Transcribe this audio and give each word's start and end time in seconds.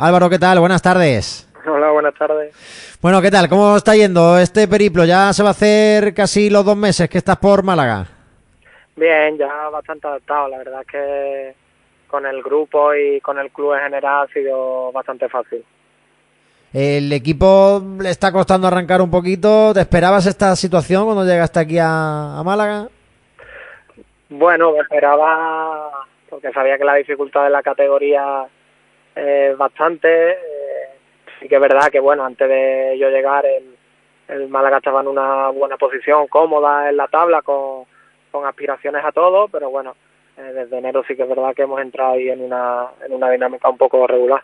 Álvaro, 0.00 0.30
¿qué 0.30 0.38
tal? 0.38 0.58
Buenas 0.60 0.80
tardes. 0.80 1.46
Hola, 1.66 1.90
buenas 1.90 2.14
tardes. 2.14 2.54
Bueno, 3.02 3.20
¿qué 3.20 3.30
tal? 3.30 3.50
¿Cómo 3.50 3.76
está 3.76 3.94
yendo 3.94 4.38
este 4.38 4.66
periplo? 4.66 5.04
Ya 5.04 5.30
se 5.34 5.42
va 5.42 5.50
a 5.50 5.52
hacer 5.52 6.14
casi 6.14 6.48
los 6.48 6.64
dos 6.64 6.74
meses 6.74 7.06
que 7.10 7.18
estás 7.18 7.36
por 7.36 7.62
Málaga. 7.62 8.06
Bien, 8.96 9.36
ya 9.36 9.68
bastante 9.68 10.06
adaptado. 10.06 10.48
La 10.48 10.56
verdad 10.56 10.80
es 10.80 10.86
que 10.86 11.54
con 12.08 12.24
el 12.24 12.42
grupo 12.42 12.94
y 12.94 13.20
con 13.20 13.38
el 13.38 13.50
club 13.50 13.74
en 13.74 13.82
general 13.82 14.24
ha 14.24 14.32
sido 14.32 14.90
bastante 14.90 15.28
fácil. 15.28 15.62
El 16.72 17.12
equipo 17.12 17.82
le 18.00 18.08
está 18.08 18.32
costando 18.32 18.68
arrancar 18.68 19.02
un 19.02 19.10
poquito. 19.10 19.74
¿Te 19.74 19.80
esperabas 19.80 20.24
esta 20.24 20.56
situación 20.56 21.04
cuando 21.04 21.26
llegaste 21.26 21.60
aquí 21.60 21.76
a, 21.78 22.38
a 22.38 22.42
Málaga? 22.42 22.88
Bueno, 24.30 24.72
me 24.72 24.78
esperaba 24.78 25.90
porque 26.30 26.50
sabía 26.52 26.78
que 26.78 26.84
la 26.84 26.94
dificultad 26.94 27.44
de 27.44 27.50
la 27.50 27.62
categoría 27.62 28.46
es 29.14 29.56
bastante. 29.56 30.30
Eh, 30.32 30.88
sí 31.40 31.48
que 31.48 31.54
es 31.54 31.60
verdad 31.60 31.90
que, 31.90 32.00
bueno, 32.00 32.24
antes 32.24 32.48
de 32.48 32.96
yo 32.98 33.08
llegar, 33.08 33.44
el, 33.46 33.76
el 34.28 34.48
Málaga 34.48 34.78
estaba 34.78 35.00
en 35.00 35.08
una 35.08 35.48
buena 35.48 35.76
posición, 35.76 36.26
cómoda 36.28 36.88
en 36.88 36.96
la 36.96 37.08
tabla, 37.08 37.42
con, 37.42 37.84
con 38.30 38.46
aspiraciones 38.46 39.04
a 39.04 39.12
todo, 39.12 39.48
pero 39.48 39.70
bueno, 39.70 39.96
eh, 40.36 40.52
desde 40.54 40.78
enero 40.78 41.02
sí 41.06 41.16
que 41.16 41.22
es 41.22 41.28
verdad 41.28 41.54
que 41.54 41.62
hemos 41.62 41.80
entrado 41.80 42.12
ahí 42.12 42.28
en 42.28 42.40
una, 42.40 42.88
en 43.04 43.12
una 43.12 43.30
dinámica 43.30 43.68
un 43.68 43.78
poco 43.78 44.06
regular. 44.06 44.42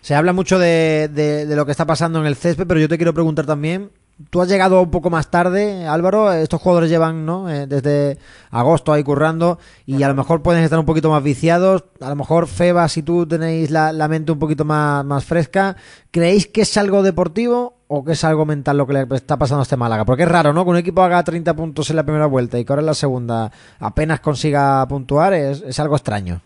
Se 0.00 0.14
habla 0.14 0.32
mucho 0.32 0.58
de, 0.58 1.08
de, 1.08 1.46
de, 1.46 1.56
lo 1.56 1.64
que 1.64 1.70
está 1.70 1.86
pasando 1.86 2.18
en 2.18 2.26
el 2.26 2.34
césped, 2.34 2.66
pero 2.66 2.80
yo 2.80 2.88
te 2.88 2.96
quiero 2.96 3.14
preguntar 3.14 3.46
también 3.46 3.90
Tú 4.30 4.40
has 4.40 4.48
llegado 4.48 4.80
un 4.80 4.90
poco 4.90 5.10
más 5.10 5.30
tarde, 5.30 5.86
Álvaro. 5.86 6.32
Estos 6.32 6.60
jugadores 6.60 6.90
llevan 6.90 7.26
¿no? 7.26 7.50
Eh, 7.50 7.66
desde 7.66 8.18
agosto 8.50 8.92
ahí 8.92 9.02
currando 9.02 9.58
y 9.86 10.02
a 10.02 10.08
lo 10.08 10.14
mejor 10.14 10.42
pueden 10.42 10.62
estar 10.62 10.78
un 10.78 10.86
poquito 10.86 11.10
más 11.10 11.22
viciados. 11.22 11.84
A 12.00 12.08
lo 12.08 12.16
mejor 12.16 12.46
Feba, 12.46 12.86
si 12.88 13.02
tú 13.02 13.26
tenéis 13.26 13.70
la, 13.70 13.92
mente 14.08 14.32
un 14.32 14.38
poquito 14.38 14.64
más, 14.64 15.04
más 15.04 15.24
fresca, 15.24 15.76
¿creéis 16.10 16.46
que 16.46 16.62
es 16.62 16.76
algo 16.76 17.02
deportivo 17.02 17.74
o 17.88 18.04
que 18.04 18.12
es 18.12 18.24
algo 18.24 18.46
mental 18.46 18.76
lo 18.76 18.86
que 18.86 18.92
le 18.92 19.06
está 19.14 19.36
pasando 19.36 19.60
a 19.60 19.62
este 19.64 19.76
Málaga? 19.76 20.04
Porque 20.04 20.22
es 20.22 20.28
raro, 20.28 20.52
¿no? 20.52 20.64
Que 20.64 20.70
un 20.70 20.76
equipo 20.76 21.02
haga 21.02 21.22
30 21.22 21.54
puntos 21.54 21.90
en 21.90 21.96
la 21.96 22.04
primera 22.04 22.26
vuelta 22.26 22.58
y 22.58 22.64
que 22.64 22.72
ahora 22.72 22.80
en 22.80 22.86
la 22.86 22.94
segunda 22.94 23.50
apenas 23.80 24.20
consiga 24.20 24.86
puntuar, 24.86 25.32
es, 25.32 25.62
es 25.62 25.80
algo 25.80 25.96
extraño. 25.96 26.40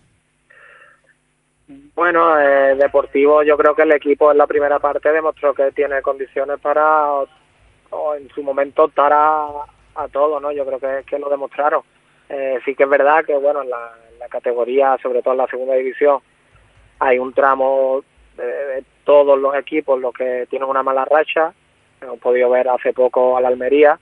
Bueno, 1.97 2.39
eh, 2.39 2.77
deportivo, 2.77 3.43
yo 3.43 3.57
creo 3.57 3.75
que 3.75 3.83
el 3.83 3.93
equipo 3.93 4.31
en 4.31 4.37
la 4.37 4.47
primera 4.47 4.79
parte 4.79 5.11
demostró 5.11 5.55
que 5.55 5.73
tiene 5.73 6.03
condiciones 6.03 6.61
para 6.61 7.25
en 8.17 8.29
su 8.31 8.43
momento 8.43 8.85
optar 8.85 9.13
a, 9.13 9.67
todo, 10.13 10.41
¿no? 10.41 10.53
Yo 10.53 10.67
creo 10.67 10.79
que, 10.79 11.05
que 11.09 11.19
lo 11.19 11.31
demostraron. 11.31 11.83
Eh, 12.29 12.59
sí 12.65 12.75
que 12.75 12.83
es 12.83 12.89
verdad 12.89 13.25
que, 13.25 13.35
bueno, 13.37 13.63
en 13.63 13.71
la, 13.71 13.93
categoría, 14.29 14.99
sobre 15.01 15.23
todo 15.23 15.35
en 15.35 15.39
la 15.39 15.47
segunda 15.47 15.75
división, 15.75 16.19
hay 16.99 17.19
un 17.19 17.33
tramo 17.33 18.03
de, 18.37 18.45
de 18.45 18.85
todos 19.05 19.39
los 19.39 19.55
equipos 19.55 20.01
los 20.01 20.13
que 20.13 20.47
tienen 20.51 20.69
una 20.69 20.83
mala 20.83 21.05
racha. 21.05 21.55
Hemos 22.01 22.19
podido 22.19 22.51
ver 22.51 22.69
hace 22.69 22.93
poco 22.93 23.37
a 23.37 23.41
la 23.41 23.49
Almería 23.49 23.99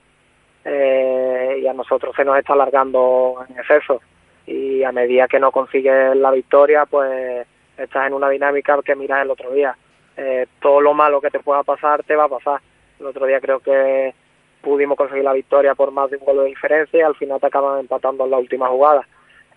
eh, 0.65 1.59
y 1.61 1.67
a 1.67 1.73
nosotros 1.73 2.15
se 2.15 2.25
nos 2.25 2.37
está 2.37 2.53
alargando 2.53 3.45
en 3.47 3.57
exceso. 3.57 4.01
Y 4.47 4.83
a 4.83 4.91
medida 4.91 5.27
que 5.27 5.39
no 5.39 5.51
consigues 5.51 6.15
la 6.15 6.31
victoria, 6.31 6.85
pues 6.85 7.47
estás 7.77 8.07
en 8.07 8.13
una 8.13 8.29
dinámica 8.29 8.77
que 8.83 8.95
miras 8.95 9.21
el 9.21 9.31
otro 9.31 9.51
día. 9.51 9.77
Eh, 10.17 10.47
todo 10.59 10.81
lo 10.81 10.93
malo 10.93 11.21
que 11.21 11.29
te 11.29 11.39
pueda 11.39 11.63
pasar 11.63 12.03
te 12.03 12.15
va 12.15 12.25
a 12.25 12.29
pasar 12.29 12.61
el 12.99 13.05
otro 13.05 13.25
día 13.25 13.39
creo 13.39 13.59
que 13.59 14.13
pudimos 14.61 14.97
conseguir 14.97 15.23
la 15.23 15.33
victoria 15.33 15.75
por 15.75 15.91
más 15.91 16.09
de 16.09 16.17
un 16.17 16.25
gol 16.25 16.37
de 16.37 16.45
diferencia 16.45 16.99
y 16.99 17.03
al 17.03 17.15
final 17.15 17.39
te 17.39 17.47
acaban 17.47 17.79
empatando 17.79 18.25
en 18.25 18.31
la 18.31 18.37
última 18.37 18.67
jugada. 18.67 19.07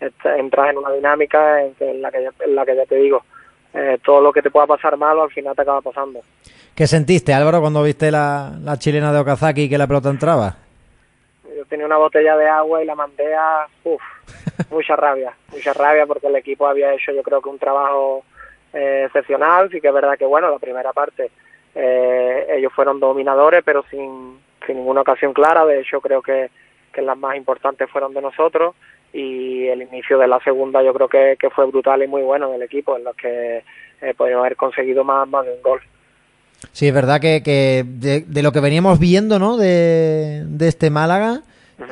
Entras 0.01 0.71
en 0.71 0.79
una 0.79 0.93
dinámica 0.93 1.63
en, 1.63 1.75
que, 1.75 1.91
en, 1.91 2.03
la, 2.03 2.11
que 2.13 2.23
ya, 2.23 2.31
en 2.45 2.55
la 2.55 2.65
que 2.65 2.77
ya 2.77 2.87
te 2.87 2.97
digo, 2.97 3.23
eh, 3.75 3.99
todo 4.05 4.21
lo 4.21 4.33
que 4.33 4.43
te 4.43 4.51
pueda 4.51 4.67
pasar 4.67 4.97
malo 4.97 5.23
al 5.23 5.31
final 5.31 5.57
te 5.57 5.63
acaba 5.63 5.81
pasando. 5.81 6.21
¿Qué 6.75 6.87
sentiste, 6.87 7.33
Álvaro, 7.33 7.61
cuando 7.61 7.83
viste 7.83 8.11
la, 8.11 8.53
la 8.63 8.79
chilena 8.79 9.13
de 9.13 9.19
Okazaki 9.19 9.63
y 9.63 9.69
que 9.69 9.79
la 9.79 9.87
pelota 9.87 10.11
entraba? 10.11 10.57
Yo 11.57 11.65
tenía 11.65 11.87
una 11.87 11.97
botella 11.97 12.37
de 12.37 12.49
agua 12.49 12.83
y 12.83 12.87
la 12.87 12.95
mandé 12.95 13.35
a... 13.35 13.67
Uf, 13.85 14.01
mucha 14.71 14.95
rabia, 14.95 15.35
mucha 15.51 15.73
rabia 15.73 16.07
porque 16.07 16.29
el 16.29 16.37
equipo 16.37 16.67
había 16.67 16.93
hecho 16.93 17.13
yo 17.13 17.23
creo 17.23 17.41
que 17.41 17.49
un 17.49 17.59
trabajo 17.59 18.23
eh, 18.73 19.05
excepcional, 19.07 19.71
sí 19.71 19.81
que 19.81 19.89
es 19.89 19.95
verdad 19.95 20.19
que 20.19 20.27
bueno, 20.27 20.51
la 20.51 20.59
primera 20.59 20.93
parte 20.93 21.31
eh, 21.81 22.47
ellos 22.57 22.73
fueron 22.73 22.99
dominadores, 22.99 23.63
pero 23.65 23.85
sin, 23.89 24.41
sin 24.67 24.77
ninguna 24.79 25.03
ocasión 25.03 25.33
clara. 25.33 25.65
De 25.65 25.81
hecho, 25.81 26.01
creo 26.01 26.21
que, 26.23 26.51
las 26.97 27.17
más 27.17 27.37
importantes 27.37 27.89
fueron 27.89 28.13
de 28.13 28.21
nosotros. 28.21 28.75
Y 29.13 29.69
el 29.69 29.83
inicio 29.83 30.19
de 30.19 30.27
la 30.27 30.41
segunda, 30.41 30.83
yo 30.83 30.93
creo 30.93 31.09
que, 31.09 31.51
fue 31.55 31.67
brutal 31.67 32.03
y 32.03 32.09
muy 32.09 32.23
bueno 32.23 32.51
del 32.51 32.63
equipo, 32.63 32.97
en 32.97 33.05
los 33.05 33.15
que 33.15 33.63
eh, 34.03 34.15
haber 34.19 34.57
conseguido 34.57 35.05
más, 35.05 35.29
más 35.29 35.47
de 35.47 35.53
un 35.53 35.63
gol. 35.63 35.81
Sí, 36.73 36.89
es 36.89 36.95
verdad 36.95 37.21
que, 37.21 37.41
que 37.45 37.85
de, 37.87 38.43
lo 38.43 38.51
que 38.51 38.59
veníamos 38.59 38.99
viendo, 38.99 39.39
¿no? 39.39 39.57
De 39.57 40.45
este 40.61 40.91
Málaga, 40.91 41.43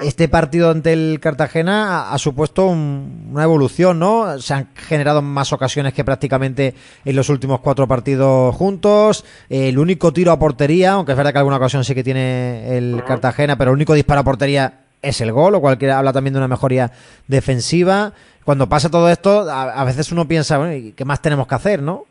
este 0.02 0.28
partido 0.28 0.70
ante 0.70 0.92
el 0.92 1.18
Cartagena 1.20 2.12
ha, 2.12 2.18
supuesto 2.18 2.66
un, 2.66 3.30
una 3.32 3.44
evolución, 3.44 3.98
¿no? 3.98 4.38
Se 4.38 4.54
han 4.54 4.68
generado 4.74 5.22
más 5.22 5.52
ocasiones 5.52 5.94
que 5.94 6.04
prácticamente 6.04 6.74
en 7.04 7.16
los 7.16 7.28
últimos 7.28 7.60
cuatro 7.60 7.86
partidos 7.86 8.54
juntos. 8.54 9.24
Eh, 9.48 9.68
el 9.68 9.78
único 9.78 10.12
tiro 10.12 10.32
a 10.32 10.38
portería, 10.38 10.92
aunque 10.92 11.12
es 11.12 11.18
verdad 11.18 11.32
que 11.32 11.38
alguna 11.38 11.56
ocasión 11.56 11.84
sí 11.84 11.94
que 11.94 12.04
tiene 12.04 12.76
el. 12.76 13.02
Cartagena, 13.06 13.56
pero 13.56 13.70
el 13.70 13.76
único 13.76 13.94
disparo 13.94 14.20
a 14.20 14.24
portería 14.24 14.80
es 15.00 15.20
el 15.20 15.30
gol, 15.30 15.52
lo 15.52 15.60
cual 15.60 15.78
habla 15.90 16.12
también 16.12 16.34
de 16.34 16.38
una 16.38 16.48
mejoría 16.48 16.90
defensiva. 17.28 18.12
Cuando 18.44 18.68
pasa 18.68 18.90
todo 18.90 19.08
esto, 19.08 19.48
a, 19.48 19.80
a 19.80 19.84
veces 19.84 20.10
uno 20.10 20.26
piensa, 20.26 20.58
bueno, 20.58 20.92
¿qué 20.96 21.04
más 21.04 21.22
tenemos 21.22 21.46
que 21.46 21.54
hacer, 21.54 21.82
no? 21.82 22.04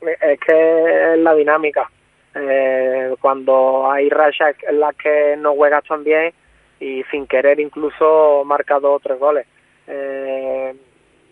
Es 0.00 0.40
que 0.40 1.14
es 1.14 1.18
la 1.20 1.34
dinámica. 1.34 1.88
Eh, 2.34 3.14
cuando 3.20 3.90
hay 3.90 4.08
rachas 4.08 4.56
en 4.68 4.80
las 4.80 4.96
que 4.96 5.36
no 5.38 5.54
juegas 5.54 5.84
tan 5.84 6.02
bien, 6.02 6.32
y 6.82 7.04
sin 7.12 7.26
querer 7.28 7.60
incluso 7.60 8.42
marca 8.44 8.80
dos 8.80 8.96
o 8.96 9.00
tres 9.00 9.18
goles. 9.18 9.46
Eh, 9.86 10.74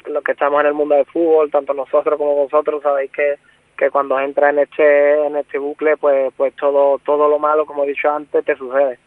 los 0.06 0.22
que 0.22 0.32
estamos 0.32 0.60
en 0.60 0.68
el 0.68 0.74
mundo 0.74 0.94
del 0.94 1.06
fútbol, 1.06 1.50
tanto 1.50 1.74
nosotros 1.74 2.16
como 2.16 2.34
vosotros, 2.34 2.80
sabéis 2.82 3.10
que, 3.10 3.34
que 3.76 3.90
cuando 3.90 4.18
entras 4.20 4.52
en 4.52 4.60
este 4.60 5.26
en 5.26 5.36
este 5.36 5.58
bucle, 5.58 5.96
pues 5.96 6.32
pues 6.36 6.54
todo 6.54 7.00
todo 7.04 7.28
lo 7.28 7.38
malo, 7.40 7.66
como 7.66 7.84
he 7.84 7.88
dicho 7.88 8.08
antes, 8.08 8.44
te 8.44 8.56
sucede. 8.56 8.98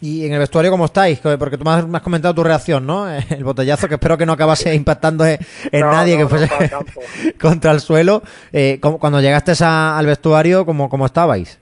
Y 0.00 0.26
en 0.26 0.32
el 0.32 0.40
vestuario, 0.40 0.70
¿cómo 0.70 0.86
estáis? 0.86 1.20
Porque 1.20 1.56
tú 1.56 1.64
me 1.64 1.70
has, 1.70 1.86
me 1.86 1.96
has 1.96 2.02
comentado 2.02 2.34
tu 2.34 2.44
reacción, 2.44 2.84
¿no? 2.84 3.08
El 3.30 3.44
botellazo, 3.44 3.88
que 3.88 3.94
espero 3.94 4.18
que 4.18 4.26
no 4.26 4.32
acabase 4.32 4.74
impactando 4.74 5.24
en, 5.24 5.38
en 5.72 5.80
no, 5.80 5.90
nadie, 5.90 6.18
no, 6.18 6.24
que 6.24 6.28
fuese 6.28 6.70
no 6.70 6.80
contra 7.40 7.70
el 7.70 7.80
suelo. 7.80 8.22
Eh, 8.52 8.78
cuando 8.80 9.20
llegaste 9.20 9.52
a, 9.64 9.96
al 9.96 10.04
vestuario, 10.04 10.66
¿cómo, 10.66 10.90
¿cómo 10.90 11.06
estabais? 11.06 11.58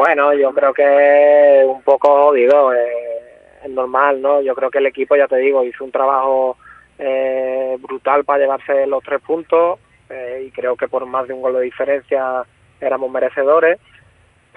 Bueno, 0.00 0.32
yo 0.32 0.50
creo 0.54 0.72
que 0.72 1.62
un 1.66 1.82
poco 1.82 2.08
jodido, 2.08 2.72
eh, 2.72 3.20
es 3.62 3.68
normal, 3.68 4.22
¿no? 4.22 4.40
Yo 4.40 4.54
creo 4.54 4.70
que 4.70 4.78
el 4.78 4.86
equipo, 4.86 5.14
ya 5.14 5.28
te 5.28 5.36
digo, 5.36 5.62
hizo 5.62 5.84
un 5.84 5.92
trabajo 5.92 6.56
eh, 6.98 7.76
brutal 7.78 8.24
para 8.24 8.38
llevarse 8.38 8.86
los 8.86 9.04
tres 9.04 9.20
puntos 9.20 9.78
eh, 10.08 10.44
y 10.46 10.50
creo 10.52 10.74
que 10.74 10.88
por 10.88 11.04
más 11.04 11.28
de 11.28 11.34
un 11.34 11.42
gol 11.42 11.52
de 11.52 11.60
diferencia 11.60 12.42
éramos 12.80 13.10
merecedores. 13.10 13.78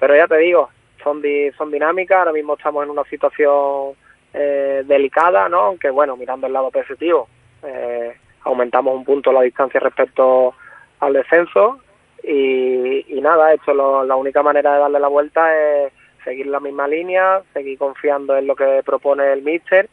Pero 0.00 0.16
ya 0.16 0.26
te 0.26 0.38
digo, 0.38 0.70
son, 1.02 1.20
di 1.20 1.50
son 1.58 1.70
dinámicas, 1.70 2.20
ahora 2.20 2.32
mismo 2.32 2.54
estamos 2.54 2.82
en 2.82 2.88
una 2.88 3.04
situación 3.04 3.92
eh, 4.32 4.82
delicada, 4.86 5.50
¿no? 5.50 5.60
Aunque 5.60 5.90
bueno, 5.90 6.16
mirando 6.16 6.46
el 6.46 6.54
lado 6.54 6.70
positivo, 6.70 7.28
eh, 7.62 8.16
aumentamos 8.44 8.96
un 8.96 9.04
punto 9.04 9.30
la 9.30 9.42
distancia 9.42 9.78
respecto 9.78 10.54
al 11.00 11.12
descenso 11.12 11.80
y, 12.26 13.20
nada, 13.20 13.52
esto 13.52 13.74
lo, 13.74 14.04
la 14.04 14.16
única 14.16 14.42
manera 14.42 14.74
de 14.74 14.80
darle 14.80 15.00
la 15.00 15.08
vuelta 15.08 15.54
es 15.56 15.92
seguir 16.24 16.46
la 16.46 16.60
misma 16.60 16.88
línea, 16.88 17.42
seguir 17.52 17.78
confiando 17.78 18.36
en 18.36 18.46
lo 18.46 18.56
que 18.56 18.82
propone 18.84 19.32
el 19.32 19.42
míster 19.42 19.88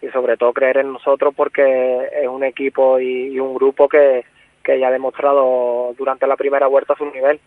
y 0.00 0.08
sobre 0.08 0.36
todo 0.36 0.52
creer 0.52 0.78
en 0.78 0.92
nosotros 0.92 1.34
porque 1.36 2.08
es 2.20 2.28
un 2.28 2.44
equipo 2.44 2.98
y, 2.98 3.28
y 3.34 3.40
un 3.40 3.54
grupo 3.54 3.88
que, 3.88 4.24
que 4.62 4.78
ya 4.78 4.88
ha 4.88 4.92
demostrado 4.92 5.94
durante 5.96 6.26
la 6.26 6.36
primera 6.36 6.66
vuelta 6.66 6.94
su 6.96 7.06
nivel. 7.06 7.40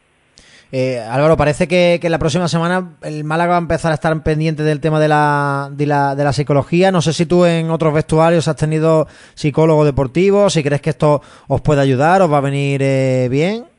Eh, 0.72 1.00
Álvaro, 1.00 1.38
parece 1.38 1.68
que, 1.68 2.00
que, 2.02 2.10
la 2.10 2.18
próxima 2.18 2.48
semana 2.48 2.98
el 3.04 3.24
Málaga 3.24 3.52
va 3.52 3.56
a 3.58 3.60
empezar 3.60 3.92
a 3.92 3.96
estar 3.96 4.24
pendiente 4.24 4.64
del 4.64 4.82
tema 4.82 5.00
de 5.00 5.08
la, 5.08 5.70
de 5.72 5.86
la, 5.86 6.16
de 6.16 6.24
la 6.24 6.34
psicología. 6.34 6.92
No 6.92 7.02
sé 7.02 7.14
si 7.14 7.26
tú 7.26 7.46
en 7.46 7.70
otros 7.70 7.94
vestuarios 7.94 8.48
has 8.48 8.56
tenido 8.56 9.08
psicólogo 9.36 9.86
deportivo, 9.86 10.50
si 10.50 10.64
crees 10.64 10.82
que 10.82 10.90
esto 10.90 11.22
os 11.48 11.62
puede 11.62 11.82
ayudar, 11.82 12.22
os 12.22 12.32
va 12.32 12.40
a 12.40 12.42
venir 12.42 12.82
eh, 12.84 13.28
bien. 13.30 13.75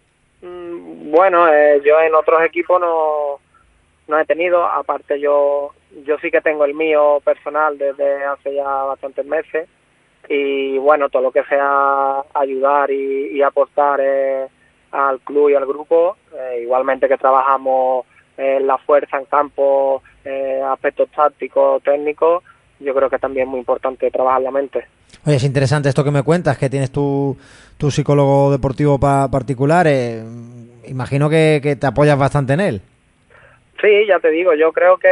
Bueno, 1.16 1.48
eh, 1.48 1.80
yo 1.82 1.98
en 1.98 2.14
otros 2.14 2.42
equipos 2.42 2.78
no, 2.78 3.40
no 4.06 4.20
he 4.20 4.26
tenido, 4.26 4.66
aparte 4.66 5.18
yo 5.18 5.70
yo 6.04 6.18
sí 6.18 6.30
que 6.30 6.42
tengo 6.42 6.66
el 6.66 6.74
mío 6.74 7.22
personal 7.24 7.78
desde 7.78 8.22
hace 8.22 8.54
ya 8.54 8.64
bastantes 8.64 9.24
meses 9.24 9.66
y 10.28 10.76
bueno, 10.76 11.08
todo 11.08 11.22
lo 11.22 11.30
que 11.30 11.42
sea 11.44 12.22
ayudar 12.34 12.90
y, 12.90 13.28
y 13.34 13.40
apostar 13.40 13.98
eh, 14.02 14.46
al 14.92 15.20
club 15.20 15.48
y 15.48 15.54
al 15.54 15.64
grupo, 15.64 16.18
eh, 16.34 16.60
igualmente 16.64 17.08
que 17.08 17.16
trabajamos 17.16 18.04
en 18.36 18.66
la 18.66 18.76
fuerza 18.76 19.16
en 19.16 19.24
campo, 19.24 20.02
eh, 20.22 20.60
aspectos 20.70 21.08
tácticos, 21.16 21.82
técnicos, 21.82 22.42
yo 22.78 22.94
creo 22.94 23.08
que 23.08 23.18
también 23.18 23.46
es 23.46 23.50
muy 23.52 23.60
importante 23.60 24.10
trabajar 24.10 24.42
la 24.42 24.50
mente. 24.50 24.84
Oye, 25.24 25.36
es 25.36 25.44
interesante 25.44 25.88
esto 25.88 26.04
que 26.04 26.10
me 26.10 26.22
cuentas, 26.22 26.58
que 26.58 26.68
tienes 26.68 26.92
tu, 26.92 27.38
tu 27.78 27.90
psicólogo 27.90 28.50
deportivo 28.50 29.00
particular. 29.00 29.86
Eh, 29.88 30.22
imagino 30.88 31.28
que, 31.28 31.60
que, 31.62 31.76
te 31.76 31.86
apoyas 31.86 32.18
bastante 32.18 32.52
en 32.54 32.60
él. 32.60 32.80
Sí, 33.80 34.06
ya 34.06 34.18
te 34.20 34.30
digo, 34.30 34.54
yo 34.54 34.72
creo 34.72 34.96
que 34.96 35.08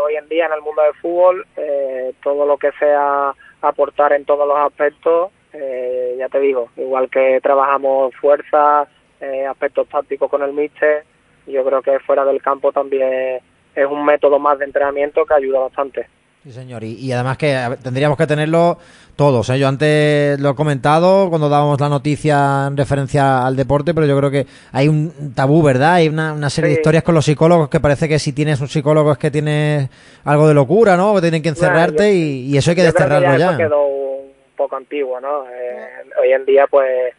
hoy 0.00 0.16
en 0.16 0.28
día 0.28 0.46
en 0.46 0.52
el 0.52 0.62
mundo 0.62 0.82
del 0.82 0.94
fútbol, 0.94 1.46
eh, 1.56 2.12
todo 2.22 2.46
lo 2.46 2.56
que 2.56 2.70
sea 2.78 3.34
aportar 3.62 4.12
en 4.12 4.24
todos 4.24 4.46
los 4.46 4.56
aspectos, 4.58 5.30
eh, 5.52 6.14
ya 6.18 6.28
te 6.28 6.38
digo, 6.40 6.68
igual 6.76 7.08
que 7.10 7.40
trabajamos 7.42 8.14
fuerza, 8.16 8.86
eh, 9.20 9.46
aspectos 9.46 9.88
tácticos 9.88 10.30
con 10.30 10.42
el 10.42 10.52
míster, 10.52 11.04
yo 11.46 11.64
creo 11.64 11.82
que 11.82 11.98
fuera 12.00 12.24
del 12.24 12.42
campo 12.42 12.72
también 12.72 13.40
es 13.74 13.86
un 13.86 14.04
método 14.04 14.38
más 14.38 14.58
de 14.58 14.66
entrenamiento 14.66 15.24
que 15.24 15.34
ayuda 15.34 15.60
bastante. 15.60 16.06
Sí, 16.44 16.52
señor. 16.52 16.84
Y, 16.84 17.10
además 17.10 17.38
que 17.38 17.56
tendríamos 17.82 18.18
que 18.18 18.26
tenerlo 18.26 18.76
todos. 19.16 19.48
¿eh? 19.48 19.58
Yo 19.58 19.66
antes 19.66 20.38
lo 20.38 20.50
he 20.50 20.54
comentado 20.54 21.30
cuando 21.30 21.48
dábamos 21.48 21.80
la 21.80 21.88
noticia 21.88 22.66
en 22.68 22.76
referencia 22.76 23.46
al 23.46 23.56
deporte, 23.56 23.94
pero 23.94 24.06
yo 24.06 24.14
creo 24.18 24.30
que 24.30 24.44
hay 24.70 24.88
un 24.88 25.32
tabú, 25.34 25.62
¿verdad? 25.62 25.94
Hay 25.94 26.08
una, 26.08 26.50
serie 26.50 26.68
de 26.68 26.76
historias 26.76 27.02
con 27.02 27.14
los 27.14 27.24
psicólogos 27.24 27.70
que 27.70 27.80
parece 27.80 28.10
que 28.10 28.18
si 28.18 28.34
tienes 28.34 28.60
un 28.60 28.68
psicólogo 28.68 29.12
es 29.12 29.16
que 29.16 29.30
tienes 29.30 29.88
algo 30.26 30.46
de 30.46 30.52
locura, 30.52 30.98
¿no? 30.98 31.14
Que 31.14 31.22
tienen 31.22 31.42
que 31.42 31.48
encerrarte 31.48 32.12
y, 32.12 32.54
eso 32.58 32.72
hay 32.72 32.76
que 32.76 32.82
desterrarlo 32.82 33.38
ya. 33.38 33.56
quedó 33.56 33.86
un 33.86 34.34
poco 34.54 34.76
antiguo, 34.76 35.18
¿no? 35.20 35.46
Eh, 35.48 35.88
hoy 36.20 36.30
en 36.30 36.44
día, 36.44 36.66
pues, 36.66 37.14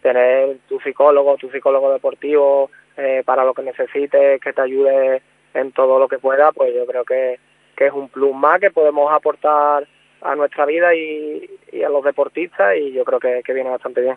tener 0.00 0.56
tu 0.70 0.80
psicólogo, 0.80 1.36
tu 1.36 1.50
psicólogo 1.50 1.92
deportivo 1.92 2.70
eh, 2.96 3.22
para 3.26 3.44
lo 3.44 3.52
que 3.52 3.62
necesites, 3.62 4.40
que 4.40 4.54
te 4.54 4.62
ayude 4.62 5.20
en 5.52 5.70
todo 5.72 5.98
lo 5.98 6.08
que 6.08 6.18
pueda, 6.18 6.50
pues 6.52 6.72
yo 6.74 6.86
creo 6.86 7.04
que 7.04 7.38
que 7.80 7.86
es 7.86 7.94
un 7.94 8.10
plus 8.10 8.34
más 8.34 8.60
que 8.60 8.70
podemos 8.70 9.10
aportar 9.10 9.88
a 10.20 10.34
nuestra 10.34 10.66
vida 10.66 10.94
y, 10.94 11.48
a 11.82 11.88
los 11.88 12.04
deportistas 12.04 12.76
y 12.76 12.92
yo 12.92 13.04
creo 13.04 13.18
que, 13.18 13.54
viene 13.54 13.70
bastante 13.70 14.02
bien. 14.02 14.16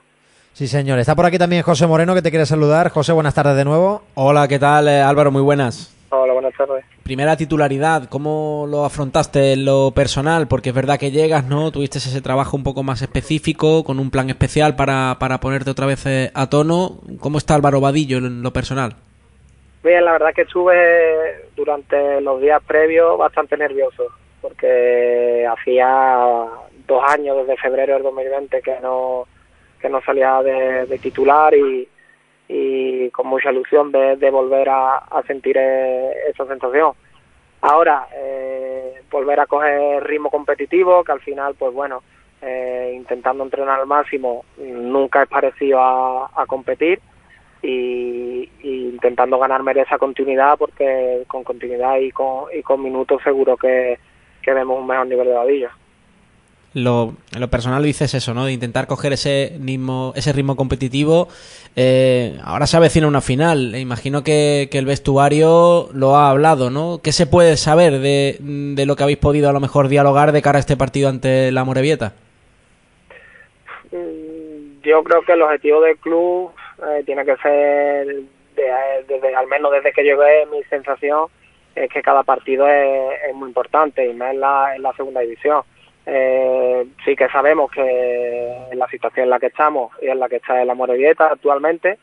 Sí, 0.51 0.68
señor. 0.68 1.00
Está 1.00 1.15
por 1.15 1.25
aquí 1.25 1.38
también 1.38 1.62
José 1.62 1.88
Moreno 1.88 2.13
que 2.13 2.21
te 2.21 2.30
quiere 2.30 2.45
saludar. 2.45 2.89
José, 2.89 3.13
buenas 3.13 3.33
tardes 3.33 3.56
de 3.56 3.63
nuevo. 3.63 4.04
Hola, 4.15 4.50
¿qué 4.50 4.60
tal 4.60 4.89
eh, 4.89 5.00
Álvaro? 5.00 5.31
Muy 5.31 5.42
buenas. 5.42 5.95
Hola, 6.10 6.33
buenas 6.33 6.54
tardes. 6.57 6.83
Primera 7.04 7.38
titularidad, 7.38 8.10
¿cómo 8.10 8.68
lo 8.69 8.83
afrontaste 8.83 9.54
en 9.54 9.63
lo 9.63 9.92
personal? 9.92 10.50
Porque 10.50 10.69
es 10.69 10.75
verdad 10.75 11.00
que 11.00 11.12
llegas, 11.12 11.45
¿no? 11.45 11.71
Tuviste 11.71 12.00
ese 12.00 12.21
trabajo 12.21 12.57
un 12.57 12.63
poco 12.63 12.83
más 12.83 13.01
específico, 13.01 13.86
con 13.86 13.98
un 13.98 14.12
plan 14.12 14.30
especial 14.30 14.75
para, 14.75 15.15
para 15.19 15.39
ponerte 15.39 15.71
otra 15.71 15.86
vez 15.86 16.06
eh, 16.06 16.31
a 16.33 16.50
tono. 16.50 17.00
¿Cómo 17.21 17.38
está 17.38 17.56
Álvaro 17.56 17.80
Vadillo 17.80 18.18
en 18.18 18.44
lo 18.44 18.51
personal? 18.51 18.98
Bien, 19.84 20.06
la 20.06 20.14
verdad 20.14 20.34
que 20.34 20.44
estuve 20.44 21.50
durante 21.58 22.22
los 22.22 22.40
días 22.40 22.64
previos 22.64 23.18
bastante 23.18 23.58
nervioso, 23.58 24.06
porque 24.42 25.46
hacía 25.46 26.48
dos 26.88 27.04
años, 27.06 27.36
desde 27.36 27.62
febrero 27.62 27.96
del 27.96 28.04
2020, 28.04 28.62
que 28.62 28.80
no, 28.82 29.28
que 29.82 29.90
no 29.90 30.02
salía 30.02 30.42
de, 30.42 31.00
titular 31.00 31.54
y, 31.54 31.86
y, 32.48 33.10
con 33.10 33.28
mucha 33.28 33.52
ilusión 33.52 33.92
de, 33.92 34.30
volver 34.32 34.70
a, 34.70 35.22
sentir 35.28 35.58
e, 35.58 36.30
esa 36.30 36.46
sensación. 36.46 36.94
Ahora, 37.60 38.08
eh, 38.16 39.02
volver 39.12 39.42
a 39.42 39.48
coger 39.48 40.02
ritmo 40.06 40.30
competitivo, 40.30 41.04
que 41.04 41.12
al 41.12 41.20
final, 41.20 41.56
pues 41.56 41.74
bueno, 41.74 42.04
eh, 42.42 42.94
intentando 42.96 43.44
entrenar 43.44 43.82
al 43.82 43.88
máximo, 43.88 44.46
nunca 44.58 45.24
es 45.24 45.30
parecido 45.30 45.82
a 45.82 46.46
competir 46.48 47.02
y, 47.63 48.50
intentando 48.63 49.39
ganarme 49.39 49.71
esa 49.81 49.98
continuidad 49.98 50.57
porque 50.57 51.24
con 51.27 51.44
continuidad 51.44 51.98
y 51.98 52.12
con, 52.12 52.45
y 52.54 52.62
con 52.62 52.83
minutos 52.83 53.21
seguro 53.24 53.57
que, 53.57 53.98
vemos 54.45 54.80
un 54.80 54.88
mejor 54.88 55.07
nivel 55.07 55.27
de 55.27 55.33
Vadillo. 55.33 55.69
Lo, 56.75 57.13
en 57.31 57.39
lo 57.39 57.50
personal 57.50 57.83
dices 57.83 58.15
eso, 58.15 58.33
¿no? 58.33 58.45
De 58.45 58.51
intentar 58.51 58.88
coger 58.88 59.13
ese 59.13 59.56
ritmo, 59.63 60.12
ese 60.15 60.33
ritmo 60.33 60.56
competitivo. 60.56 61.27
Eh, 61.75 62.39
ahora 62.44 62.65
se 62.65 62.77
avecina 62.77 63.07
una 63.07 63.21
final. 63.21 63.75
Imagino 63.75 64.24
que, 64.24 64.69
que, 64.71 64.80
el 64.80 64.86
vestuario 64.88 65.89
lo 65.94 66.15
ha 66.15 66.31
hablado, 66.31 66.71
¿no? 66.71 67.00
¿Qué 67.04 67.12
se 67.12 67.27
puede 67.27 67.57
saber 67.57 68.00
de, 68.00 68.38
de, 68.39 68.86
lo 68.88 68.95
que 68.95 69.04
habéis 69.04 69.19
podido 69.19 69.50
a 69.50 69.54
lo 69.54 69.60
mejor 69.60 69.88
dialogar 69.88 70.31
de 70.31 70.42
cara 70.42 70.57
a 70.57 70.62
este 70.62 70.75
partido 70.75 71.10
ante 71.10 71.51
la 71.51 71.63
Morevieta? 71.63 72.13
Mm, 73.92 74.81
yo 74.83 75.04
creo 75.04 75.21
que 75.21 75.33
el 75.33 75.44
objetivo 75.44 75.80
del 75.81 75.98
club 75.98 76.54
eh, 76.88 77.04
tiene 77.06 77.26
que 77.26 77.36
ser, 77.38 78.08
desde, 79.08 79.36
al 79.36 79.48
menos 79.48 79.72
desde 79.72 79.92
que 79.92 80.04
llegué, 80.04 80.46
mi 80.48 80.64
sensación 80.64 81.28
es 81.76 81.90
que 81.90 82.02
cada 82.02 82.24
partido 82.24 82.68
es, 82.68 83.34
muy 83.34 83.48
importante 83.48 84.06
y 84.06 84.14
más 84.14 84.34
en 84.34 84.40
la, 84.40 84.76
en 84.76 84.84
la 84.84 84.94
segunda 84.94 85.22
división. 85.22 85.64
Eh, 86.06 86.86
sí 87.06 87.16
que 87.16 87.30
sabemos 87.30 87.72
que 87.72 88.68
en 88.72 88.78
la 88.78 88.88
situación 88.90 89.26
en 89.26 89.30
la 89.30 89.40
que 89.40 89.48
estamos 89.48 89.92
y 90.02 90.08
en 90.08 90.20
la 90.20 90.28
que 90.28 90.36
está 90.36 90.62
el 90.62 90.76
Morevieta 90.76 91.28
actualmente 91.28 91.98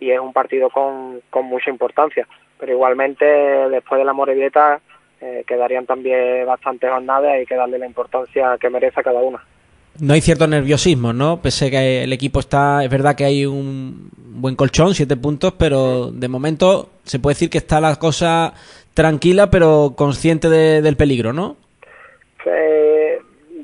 y 0.00 0.10
es 0.10 0.18
un 0.18 0.32
partido 0.32 0.70
con, 0.70 1.20
con 1.28 1.44
mucha 1.44 1.70
importancia, 1.70 2.26
pero 2.58 2.72
igualmente 2.72 3.24
después 3.24 3.98
de 3.98 4.04
la 4.04 4.14
Morevieta 4.14 4.80
eh, 5.20 5.44
quedarían 5.46 5.86
también 5.86 6.46
bastantes 6.46 6.90
jornadas 6.90 7.30
y 7.34 7.38
hay 7.40 7.46
que 7.46 7.54
darle 7.54 7.78
la 7.78 7.86
importancia 7.86 8.56
que 8.58 8.70
merece 8.70 9.00
a 9.00 9.04
cada 9.04 9.20
una 9.20 9.44
no 10.00 10.14
hay 10.14 10.20
cierto 10.20 10.46
nerviosismo, 10.46 11.12
¿no? 11.12 11.40
Pese 11.40 11.70
que 11.70 12.04
el 12.04 12.12
equipo 12.12 12.40
está, 12.40 12.84
es 12.84 12.90
verdad 12.90 13.14
que 13.14 13.24
hay 13.24 13.46
un 13.46 14.10
buen 14.16 14.56
colchón, 14.56 14.94
siete 14.94 15.16
puntos, 15.16 15.54
pero 15.58 16.10
de 16.10 16.28
momento 16.28 16.90
se 17.04 17.18
puede 17.18 17.34
decir 17.34 17.50
que 17.50 17.58
está 17.58 17.80
la 17.80 17.96
cosa 17.96 18.54
tranquila, 18.94 19.50
pero 19.50 19.94
consciente 19.96 20.48
del 20.48 20.96
peligro, 20.96 21.32
¿no? 21.32 21.56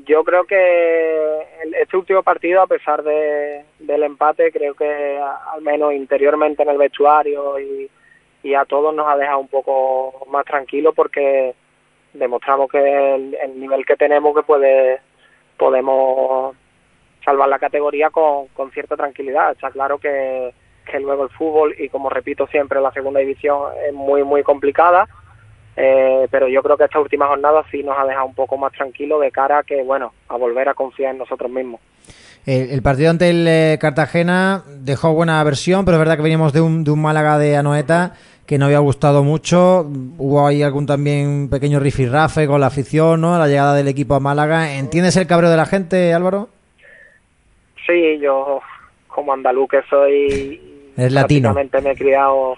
yo 0.05 0.23
creo 0.23 0.43
que 0.45 1.45
este 1.79 1.95
último 1.95 2.23
partido, 2.23 2.63
a 2.63 2.67
pesar 2.67 3.03
de, 3.03 3.63
del 3.77 4.01
empate, 4.01 4.51
creo 4.51 4.73
que 4.73 5.19
al 5.19 5.61
menos 5.61 5.93
interiormente 5.93 6.63
en 6.63 6.69
el 6.69 6.79
vestuario 6.79 7.59
y, 7.59 7.87
y 8.41 8.55
a 8.55 8.65
todos 8.65 8.95
nos 8.95 9.07
ha 9.07 9.15
dejado 9.15 9.37
un 9.37 9.49
poco 9.49 10.25
más 10.31 10.45
tranquilos 10.45 10.95
porque 10.95 11.53
demostramos 12.13 12.71
que 12.71 13.15
el 13.15 13.59
nivel 13.59 13.85
que 13.85 13.97
tenemos 13.97 14.35
que 14.35 14.41
puede 14.41 14.99
podemos 15.59 16.55
salvar 17.23 17.49
la 17.49 17.59
categoría 17.59 18.09
con, 18.09 18.47
con 18.47 18.71
cierta 18.71 18.95
tranquilidad. 18.95 19.51
Está 19.51 19.69
claro 19.69 19.99
que, 19.99 20.53
que 20.89 20.99
luego 20.99 21.23
el 21.23 21.29
fútbol, 21.29 21.75
y 21.77 21.89
como 21.89 22.09
repito 22.09 22.47
siempre, 22.47 22.81
la 22.81 22.91
segunda 22.91 23.19
división 23.19 23.71
es 23.87 23.93
muy, 23.93 24.23
muy 24.23 24.41
complicada, 24.41 25.07
eh, 25.75 26.27
pero 26.31 26.47
yo 26.47 26.63
creo 26.63 26.77
que 26.77 26.85
esta 26.85 26.99
última 26.99 27.27
jornada 27.27 27.63
sí 27.71 27.83
nos 27.83 27.97
ha 27.97 28.05
dejado 28.05 28.25
un 28.25 28.35
poco 28.35 28.57
más 28.57 28.71
tranquilo 28.73 29.19
de 29.19 29.31
cara 29.31 29.59
a 29.59 29.63
que, 29.63 29.83
bueno, 29.83 30.13
a 30.27 30.37
volver 30.37 30.69
a 30.69 30.73
confiar 30.73 31.11
en 31.11 31.19
nosotros 31.19 31.51
mismos. 31.51 31.79
El, 32.45 32.81
partido 32.81 33.11
ante 33.11 33.29
el 33.29 33.47
eh, 33.47 33.77
Cartagena 33.79 34.63
dejó 34.79 35.13
buena 35.13 35.43
versión, 35.43 35.85
pero 35.85 35.97
es 35.97 35.99
verdad 35.99 36.15
que 36.15 36.23
veníamos 36.23 36.51
de 36.53 36.61
un, 36.61 36.83
de 36.83 36.91
un 36.91 37.01
Málaga 37.01 37.37
de 37.37 37.55
Anoeta 37.55 38.13
que 38.49 38.57
no 38.57 38.65
había 38.65 38.79
gustado 38.79 39.23
mucho. 39.23 39.85
Hubo 40.17 40.47
ahí 40.47 40.63
algún 40.63 40.87
también 40.87 41.51
pequeño 41.51 41.79
rifirrafe 41.79 42.47
con 42.47 42.59
la 42.59 42.65
afición, 42.65 43.21
¿no? 43.21 43.37
La 43.37 43.47
llegada 43.47 43.75
del 43.75 43.87
equipo 43.87 44.15
a 44.15 44.19
Málaga. 44.19 44.73
¿Entiendes 44.73 45.15
el 45.17 45.27
cabreo 45.27 45.51
de 45.51 45.57
la 45.57 45.67
gente, 45.67 46.15
Álvaro? 46.15 46.49
Sí, 47.85 48.17
yo 48.17 48.59
como 49.07 49.33
andaluz 49.33 49.69
que 49.69 49.83
soy, 49.87 50.91
es 50.97 51.13
latino. 51.13 51.53
me 51.53 51.91
he 51.91 51.95
criado 51.95 52.55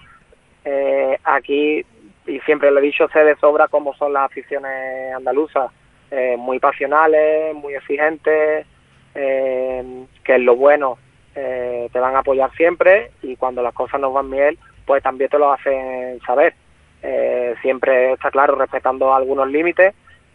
eh, 0.64 1.18
aquí 1.26 1.84
y 2.26 2.40
siempre 2.46 2.72
le 2.72 2.80
he 2.80 2.84
dicho 2.84 3.10
sé 3.10 3.26
de 3.26 3.36
sobra 3.36 3.68
cómo 3.68 3.94
son 3.96 4.14
las 4.14 4.32
aficiones 4.32 5.14
andaluzas, 5.14 5.72
eh, 6.10 6.38
muy 6.38 6.60
pasionales, 6.60 7.54
muy 7.54 7.74
exigentes, 7.74 8.66
eh, 9.14 10.06
que 10.24 10.36
en 10.36 10.46
lo 10.46 10.56
bueno 10.56 10.98
te 11.34 12.00
van 12.00 12.16
a 12.16 12.20
apoyar 12.20 12.52
siempre 12.56 13.12
y 13.24 13.38
cuando 13.38 13.62
las 13.62 13.74
cosas 13.74 14.00
no 14.00 14.12
van 14.12 14.30
bien 14.30 14.58
pues 14.86 15.04
también 15.04 15.30
te 15.30 15.38
lo 15.38 15.52
hacen 15.52 16.20
saber. 16.26 16.54
Eh, 17.04 17.56
siempre 17.62 18.14
está 18.14 18.30
claro, 18.30 18.56
respetando 18.56 19.14
algunos 19.14 19.50
límites, 19.50 19.94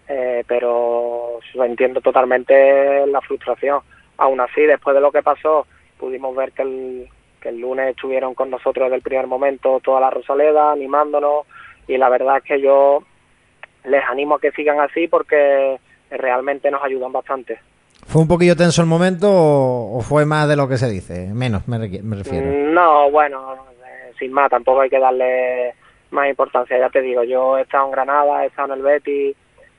eh, 0.09 0.45
pero 0.47 1.39
entiendo 1.55 2.01
totalmente 2.01 3.07
la 3.07 3.21
frustración. 3.21 3.81
Aún 4.19 4.41
así, 4.41 4.63
después 4.63 4.95
de 4.95 5.01
lo 5.01 5.13
que 5.13 5.23
pasó, 5.23 5.67
pudimos 5.99 6.35
ver 6.35 6.53
que 6.53 6.63
el, 6.63 7.09
que 7.41 7.51
el 7.51 7.61
lunes 7.61 7.91
estuvieron 7.91 8.35
con 8.35 8.51
nosotros 8.51 8.87
desde 8.87 8.97
el 8.97 9.03
primer 9.03 9.27
momento 9.27 9.81
toda 9.81 10.01
la 10.01 10.11
Rosaleda, 10.11 10.73
animándonos, 10.73 11.47
y 11.87 11.97
la 11.97 12.09
verdad 12.09 12.39
es 12.39 12.45
que 12.45 12.61
yo 12.61 13.03
les 13.85 14.05
animo 14.05 14.37
a 14.37 14.41
que 14.41 14.51
sigan 14.53 14.81
así 14.81 15.07
porque 15.07 15.79
realmente 16.11 16.71
nos 16.71 16.83
ayudan 16.83 17.13
bastante. 17.13 17.59
¿Fue 18.07 18.23
un 18.23 18.29
poquillo 18.29 18.57
tenso 18.57 18.83
el 18.83 18.89
momento 18.89 19.29
o, 19.31 20.01
fue 20.01 20.25
más 20.25 20.49
de 20.49 20.57
lo 20.57 20.69
que 20.69 20.77
se 20.77 20.89
dice? 20.89 21.29
Menos, 21.33 21.67
me, 21.67 21.79
me 21.79 22.17
refiero. 22.17 22.47
No, 22.73 23.11
bueno, 23.11 23.66
sin 24.19 24.33
más, 24.33 24.51
tampoco 24.51 24.81
hay 24.81 24.91
que 24.91 24.99
darle 24.99 25.75
más 26.11 26.29
importancia, 26.29 26.79
ya 26.79 26.91
te 26.91 27.01
digo, 27.01 27.25
yo 27.25 27.59
he 27.59 27.63
estado 27.63 27.87
en 27.87 27.93
Granada, 27.93 28.45
he 28.45 28.49
estado 28.49 28.73
en 28.73 28.79
el 28.79 28.85
Betis, 28.85 29.37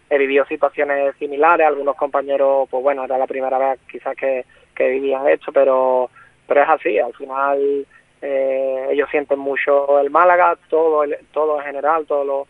he 0.10 0.18
vivido 0.18 0.46
situaciones 0.46 1.16
similares, 1.18 1.68
algunos 1.68 1.96
compañeros, 1.96 2.68
pues 2.70 2.84
bueno, 2.84 3.04
era 3.04 3.18
la 3.18 3.28
primera 3.28 3.58
vez 3.58 3.80
quizás 3.92 4.16
que, 4.16 4.46
que 4.76 4.90
vivían 4.90 5.28
esto, 5.28 5.52
pero, 5.52 6.10
pero 6.48 6.64
es 6.64 6.70
así, 6.70 7.00
al 7.00 7.14
final 7.14 7.86
eh, 8.22 8.88
ellos 8.92 9.10
sienten 9.10 9.40
mucho 9.40 10.00
el 10.00 10.10
Málaga, 10.10 10.58
todo, 10.70 11.04
todo 11.32 11.60
en 11.60 11.66
general, 11.66 12.06
todos 12.06 12.26
los, 12.26 12.48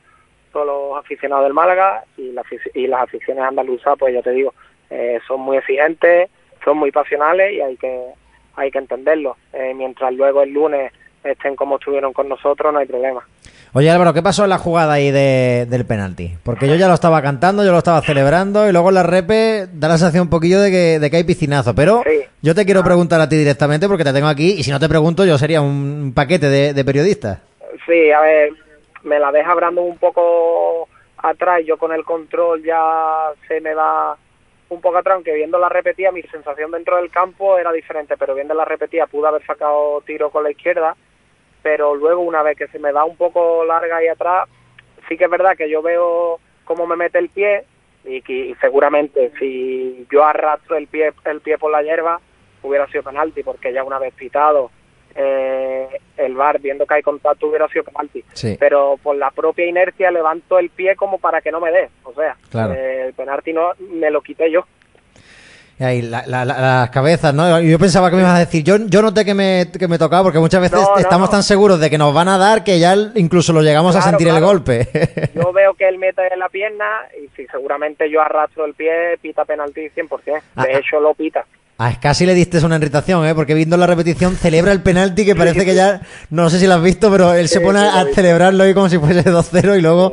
todos 0.52 0.66
los 0.66 0.98
aficionados 0.98 1.46
del 1.46 1.54
Málaga 1.54 2.04
y, 2.18 2.34
y 2.74 2.88
las 2.88 3.02
aficiones 3.02 3.44
andaluzas, 3.44 3.98
pues 3.98 4.14
ya 4.14 4.22
te 4.22 4.32
digo, 4.32 4.54
eh, 4.90 5.20
son 5.28 5.42
muy 5.42 5.58
exigentes, 5.58 6.30
son 6.64 6.78
muy 6.78 6.92
pasionales 6.92 7.54
y 7.54 7.62
hay 7.62 7.78
que 7.78 8.14
hay 8.58 8.72
que 8.72 8.80
entenderlo. 8.80 9.38
Eh, 9.54 9.74
mientras 9.76 10.14
luego 10.14 10.42
el 10.42 10.52
lunes 10.52 10.92
estén 11.24 11.56
como 11.56 11.78
estuvieron 11.78 12.14
con 12.14 12.30
nosotros, 12.30 12.72
no 12.74 12.80
hay 12.80 12.86
problema. 12.86 13.26
Oye 13.74 13.92
Álvaro, 13.92 14.14
¿qué 14.14 14.24
pasó 14.24 14.46
en 14.46 14.50
la 14.50 14.58
jugada 14.58 14.94
ahí 14.94 15.12
de, 15.12 15.68
del 15.70 15.86
penalti? 15.86 16.36
Porque 16.44 16.68
yo 16.68 16.76
ya 16.76 16.88
lo 16.88 16.94
estaba 16.94 17.22
cantando, 17.22 17.66
yo 17.66 17.72
lo 17.72 17.78
estaba 17.80 18.02
celebrando 18.02 18.68
y 18.68 18.72
luego 18.72 18.90
en 18.90 18.96
la 18.96 19.04
repe 19.04 19.68
da 19.72 19.90
la 19.90 19.98
sensación 19.98 20.24
un 20.24 20.30
poquillo 20.30 20.62
de 20.62 20.72
que, 20.72 21.00
de 21.00 21.12
que 21.12 21.18
hay 21.18 21.24
piscinazo. 21.26 21.76
Pero 21.76 22.02
yo 22.42 22.56
te 22.56 22.66
quiero 22.66 22.84
preguntar 22.84 23.20
a 23.20 23.30
ti 23.30 23.36
directamente 23.36 23.88
porque 23.88 24.06
te 24.06 24.14
tengo 24.14 24.28
aquí 24.28 24.54
y 24.58 24.64
si 24.64 24.72
no 24.72 24.80
te 24.80 24.90
pregunto 24.90 25.26
yo 25.26 25.38
sería 25.38 25.62
un 25.62 26.14
paquete 26.16 26.50
de, 26.50 26.74
de 26.74 26.86
periodistas. 26.86 27.40
Sí, 27.86 28.12
a 28.12 28.22
ver, 28.22 28.52
me 29.04 29.20
la 29.20 29.32
deja 29.32 29.52
hablando 29.52 29.82
un 29.82 29.98
poco 29.98 30.88
atrás, 31.18 31.62
yo 31.66 31.78
con 31.78 31.92
el 31.92 32.04
control 32.04 32.64
ya 32.64 33.32
se 33.48 33.60
me 33.62 33.74
va 33.74 34.18
un 34.70 34.82
poco 34.82 34.98
atrás, 34.98 35.16
aunque 35.16 35.34
viendo 35.34 35.58
la 35.60 35.70
repetida 35.70 36.12
mi 36.12 36.22
sensación 36.24 36.72
dentro 36.72 36.98
del 36.98 37.10
campo 37.10 37.58
era 37.58 37.72
diferente, 37.72 38.16
pero 38.18 38.36
viendo 38.36 38.54
la 38.54 38.66
repetida 38.66 39.08
pude 39.08 39.28
haber 39.28 39.46
sacado 39.46 40.02
tiro 40.06 40.30
con 40.30 40.44
la 40.44 40.52
izquierda, 40.52 40.96
pero 41.62 41.96
luego 41.96 42.22
una 42.22 42.44
vez 42.44 42.58
que 42.58 42.68
se 42.68 42.80
me 42.80 42.92
da 42.92 43.04
un 43.06 43.18
poco 43.18 43.64
larga 43.66 43.98
ahí 43.98 44.08
atrás, 44.08 44.48
sí 45.08 45.18
que 45.18 45.26
es 45.26 45.30
verdad 45.30 45.58
que 45.58 45.70
yo 45.70 45.82
veo 45.82 46.40
cómo 46.66 46.86
me 46.86 46.96
mete 46.96 47.20
el 47.20 47.30
pie 47.30 47.66
y, 48.06 48.22
que, 48.22 48.56
seguramente 48.62 49.32
si 49.40 50.06
yo 50.12 50.24
arrastro 50.24 50.78
el 50.78 50.88
pie 50.88 51.14
el 51.26 51.42
pie 51.42 51.58
por 51.58 51.72
la 51.72 51.82
hierba 51.82 52.20
hubiera 52.64 52.88
sido 52.88 53.04
penalti 53.04 53.44
porque 53.44 53.74
ya 53.74 53.84
una 53.84 54.00
vez 54.00 54.14
pitado 54.14 54.72
eh, 55.20 55.88
el 56.16 56.36
bar 56.36 56.60
viendo 56.60 56.86
que 56.86 56.94
hay 56.94 57.02
contacto 57.02 57.48
hubiera 57.48 57.68
sido 57.70 57.84
penalti. 57.84 58.24
Pero 58.60 59.00
por 59.02 59.16
la 59.16 59.32
propia 59.32 59.66
inercia 59.66 60.12
levanto 60.12 60.60
el 60.60 60.70
pie 60.70 60.96
como 60.96 61.18
para 61.18 61.42
que 61.42 61.52
no 61.52 61.60
me 61.60 61.72
dé. 61.72 61.90
O 62.04 62.14
sea, 62.14 62.38
eh, 62.76 63.06
el 63.08 63.14
penalti 63.14 63.52
no 63.52 63.72
me 63.80 64.12
lo 64.12 64.22
quité 64.22 64.52
yo. 64.52 64.66
Y 65.80 65.84
ahí, 65.84 66.02
las 66.02 66.90
cabezas, 66.90 67.36
¿no? 67.36 67.62
Yo 67.62 67.78
pensaba 67.78 68.10
que 68.10 68.16
me 68.16 68.24
ibas 68.24 68.36
a 68.36 68.40
decir, 68.40 68.64
yo, 68.64 68.78
yo 68.78 69.04
noté 69.04 69.24
que 69.24 69.36
me, 69.36 69.68
que 69.78 69.88
me 69.88 70.00
tocaba, 70.00 70.24
porque 70.24 70.40
muchas 70.40 70.60
veces 70.60 70.80
estamos 70.98 71.30
tan 71.30 71.44
seguros 71.44 71.80
de 71.80 71.92
que 71.92 72.00
nos 72.00 72.14
van 72.16 72.30
a 72.30 72.40
dar 72.40 72.64
que 72.64 72.80
ya 72.80 72.96
incluso 73.14 73.54
lo 73.54 73.62
llegamos 73.62 73.96
a 73.96 74.02
sentir 74.02 74.28
el 74.28 74.42
golpe. 74.42 74.88
yo 75.36 75.54
veo 75.54 75.76
que 75.76 75.88
él 75.88 76.00
mete 76.00 76.24
la 76.36 76.50
pierna 76.50 76.86
y 77.22 77.28
si 77.36 77.46
seguramente 77.48 78.10
yo 78.10 78.22
arrastro 78.22 78.66
el 78.66 78.74
pie, 78.74 79.18
pita 79.22 79.46
penalti 79.46 79.82
100%. 79.90 80.24
De 80.26 80.34
ah, 80.34 80.42
ah. 80.56 80.66
hecho, 80.72 81.00
lo 81.00 81.14
pita. 81.14 81.46
A 81.80 82.00
casi 82.00 82.26
le 82.26 82.34
diste 82.34 82.58
una 82.66 82.78
irritación, 82.78 83.24
¿eh? 83.28 83.36
porque 83.36 83.54
viendo 83.54 83.78
la 83.78 83.86
repetición 83.86 84.36
celebra 84.36 84.72
el 84.72 84.82
penalti 84.82 85.24
que 85.24 85.36
parece 85.36 85.64
que 85.64 85.76
ya, 85.76 86.02
no 86.32 86.50
sé 86.50 86.58
si 86.58 86.66
lo 86.66 86.74
has 86.74 86.82
visto, 86.82 87.12
pero 87.12 87.36
él 87.36 87.48
se 87.48 87.62
pone 87.62 87.78
a 87.78 88.04
celebrarlo 88.16 88.64
ahí 88.64 88.74
como 88.74 88.90
si 88.90 88.98
fuese 88.98 89.24
2-0 89.32 89.78
y 89.78 89.82
luego 89.84 90.12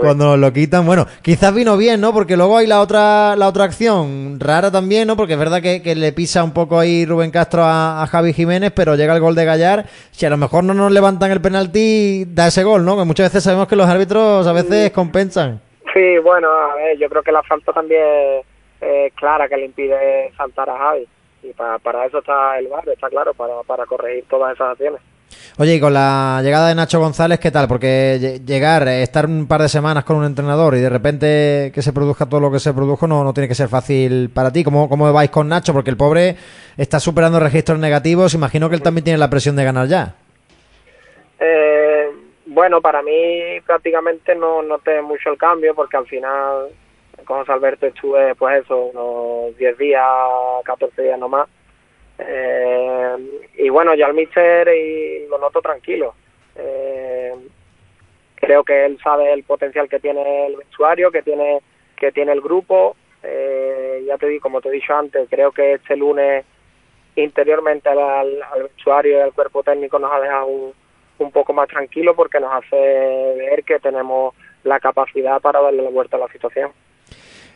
cuando 0.00 0.38
lo 0.38 0.50
quitan, 0.54 0.86
bueno, 0.86 1.06
quizás 1.20 1.54
vino 1.54 1.76
bien, 1.76 2.00
¿no? 2.00 2.14
Porque 2.14 2.38
luego 2.38 2.56
hay 2.56 2.66
la 2.66 2.80
otra 2.80 3.36
la 3.36 3.48
otra 3.48 3.64
acción 3.64 4.40
rara 4.40 4.70
también, 4.70 5.06
¿no? 5.06 5.14
Porque 5.14 5.34
es 5.34 5.38
verdad 5.38 5.60
que, 5.60 5.94
le 5.94 6.12
pisa 6.12 6.42
un 6.42 6.54
poco 6.54 6.78
ahí 6.78 7.04
Rubén 7.04 7.30
Castro 7.30 7.64
a, 7.64 8.06
Javi 8.10 8.32
Jiménez, 8.32 8.72
pero 8.74 8.96
llega 8.96 9.14
el 9.14 9.20
gol 9.20 9.34
de 9.34 9.44
Gallar, 9.44 9.84
si 10.10 10.24
a 10.24 10.30
lo 10.30 10.38
mejor 10.38 10.64
no 10.64 10.72
nos 10.72 10.90
levantan 10.90 11.30
el 11.30 11.42
penalti, 11.42 12.24
da 12.28 12.46
ese 12.46 12.64
gol, 12.64 12.82
¿no? 12.82 12.96
Que 12.96 13.04
muchas 13.04 13.26
veces 13.30 13.44
sabemos 13.44 13.68
que 13.68 13.76
los 13.76 13.88
árbitros 13.90 14.46
a 14.46 14.54
veces 14.54 14.90
compensan. 14.92 15.60
Sí, 15.92 16.16
bueno, 16.24 16.48
a 16.48 16.76
ver, 16.76 16.98
yo 16.98 17.10
creo 17.10 17.22
que 17.22 17.30
la 17.30 17.42
falta 17.42 17.74
también 17.74 18.00
clara 19.14 19.48
que 19.48 19.56
le 19.56 19.66
impide 19.66 20.32
saltar 20.36 20.70
a 20.70 20.78
Javi. 20.78 21.06
Y 21.42 21.52
para, 21.52 21.78
para 21.78 22.06
eso 22.06 22.18
está 22.18 22.58
el 22.58 22.68
bar, 22.68 22.88
está 22.88 23.08
claro, 23.08 23.34
para, 23.34 23.62
para 23.66 23.86
corregir 23.86 24.24
todas 24.28 24.54
esas 24.54 24.72
acciones. 24.72 25.00
Oye, 25.58 25.76
y 25.76 25.80
con 25.80 25.94
la 25.94 26.40
llegada 26.42 26.68
de 26.68 26.74
Nacho 26.74 26.98
González, 26.98 27.38
¿qué 27.38 27.50
tal? 27.50 27.68
Porque 27.68 28.40
llegar, 28.44 28.88
estar 28.88 29.26
un 29.26 29.46
par 29.46 29.62
de 29.62 29.68
semanas 29.68 30.04
con 30.04 30.16
un 30.16 30.24
entrenador 30.24 30.74
y 30.74 30.80
de 30.80 30.90
repente 30.90 31.70
que 31.72 31.82
se 31.82 31.92
produzca 31.92 32.26
todo 32.26 32.40
lo 32.40 32.50
que 32.50 32.58
se 32.58 32.74
produjo 32.74 33.06
no, 33.06 33.22
no 33.22 33.32
tiene 33.32 33.48
que 33.48 33.54
ser 33.54 33.68
fácil 33.68 34.30
para 34.30 34.52
ti. 34.52 34.64
¿Cómo, 34.64 34.88
¿Cómo 34.88 35.12
vais 35.12 35.30
con 35.30 35.48
Nacho? 35.48 35.72
Porque 35.72 35.90
el 35.90 35.96
pobre 35.96 36.36
está 36.76 36.98
superando 36.98 37.38
registros 37.38 37.78
negativos. 37.78 38.34
Imagino 38.34 38.68
que 38.68 38.76
él 38.76 38.82
también 38.82 39.04
tiene 39.04 39.18
la 39.18 39.30
presión 39.30 39.54
de 39.54 39.64
ganar 39.64 39.86
ya. 39.86 40.14
Eh, 41.38 42.08
bueno, 42.46 42.80
para 42.80 43.02
mí 43.02 43.60
prácticamente 43.66 44.34
no 44.34 44.62
noté 44.62 45.02
mucho 45.02 45.30
el 45.30 45.38
cambio 45.38 45.74
porque 45.74 45.96
al 45.96 46.06
final 46.06 46.68
con 47.24 47.38
José 47.38 47.52
Alberto 47.52 47.86
estuve, 47.86 48.34
pues 48.34 48.64
eso, 48.64 48.86
unos 48.86 49.56
10 49.56 49.78
días, 49.78 50.04
14 50.64 51.02
días 51.02 51.18
nomás. 51.18 51.48
Eh, 52.18 53.16
y 53.58 53.68
bueno, 53.68 53.94
ya 53.94 54.06
el 54.06 54.14
mister 54.14 54.68
y 54.68 55.26
lo 55.28 55.38
noto 55.38 55.60
tranquilo. 55.60 56.14
Eh, 56.56 57.34
creo 58.36 58.62
que 58.64 58.86
él 58.86 58.98
sabe 59.02 59.32
el 59.32 59.44
potencial 59.44 59.88
que 59.88 60.00
tiene 60.00 60.46
el 60.46 60.56
vestuario, 60.56 61.10
que 61.10 61.22
tiene, 61.22 61.60
que 61.96 62.12
tiene 62.12 62.32
el 62.32 62.40
grupo. 62.40 62.96
Eh, 63.22 64.04
ya 64.06 64.18
te 64.18 64.28
digo, 64.28 64.42
como 64.42 64.60
te 64.60 64.68
he 64.68 64.72
dicho 64.72 64.94
antes, 64.94 65.28
creo 65.30 65.52
que 65.52 65.74
este 65.74 65.96
lunes 65.96 66.44
interiormente 67.16 67.88
al, 67.88 67.98
al 68.42 68.62
vestuario 68.64 69.18
y 69.18 69.20
al 69.20 69.32
cuerpo 69.32 69.62
técnico 69.62 69.98
nos 69.98 70.12
ha 70.12 70.20
dejado 70.20 70.74
un 71.18 71.30
poco 71.30 71.52
más 71.52 71.68
tranquilo 71.68 72.14
porque 72.14 72.40
nos 72.40 72.52
hace 72.52 72.76
ver 72.76 73.62
que 73.64 73.78
tenemos 73.78 74.34
la 74.64 74.80
capacidad 74.80 75.40
para 75.40 75.60
darle 75.60 75.82
la 75.82 75.90
vuelta 75.90 76.16
a 76.16 76.20
la 76.20 76.28
situación. 76.28 76.72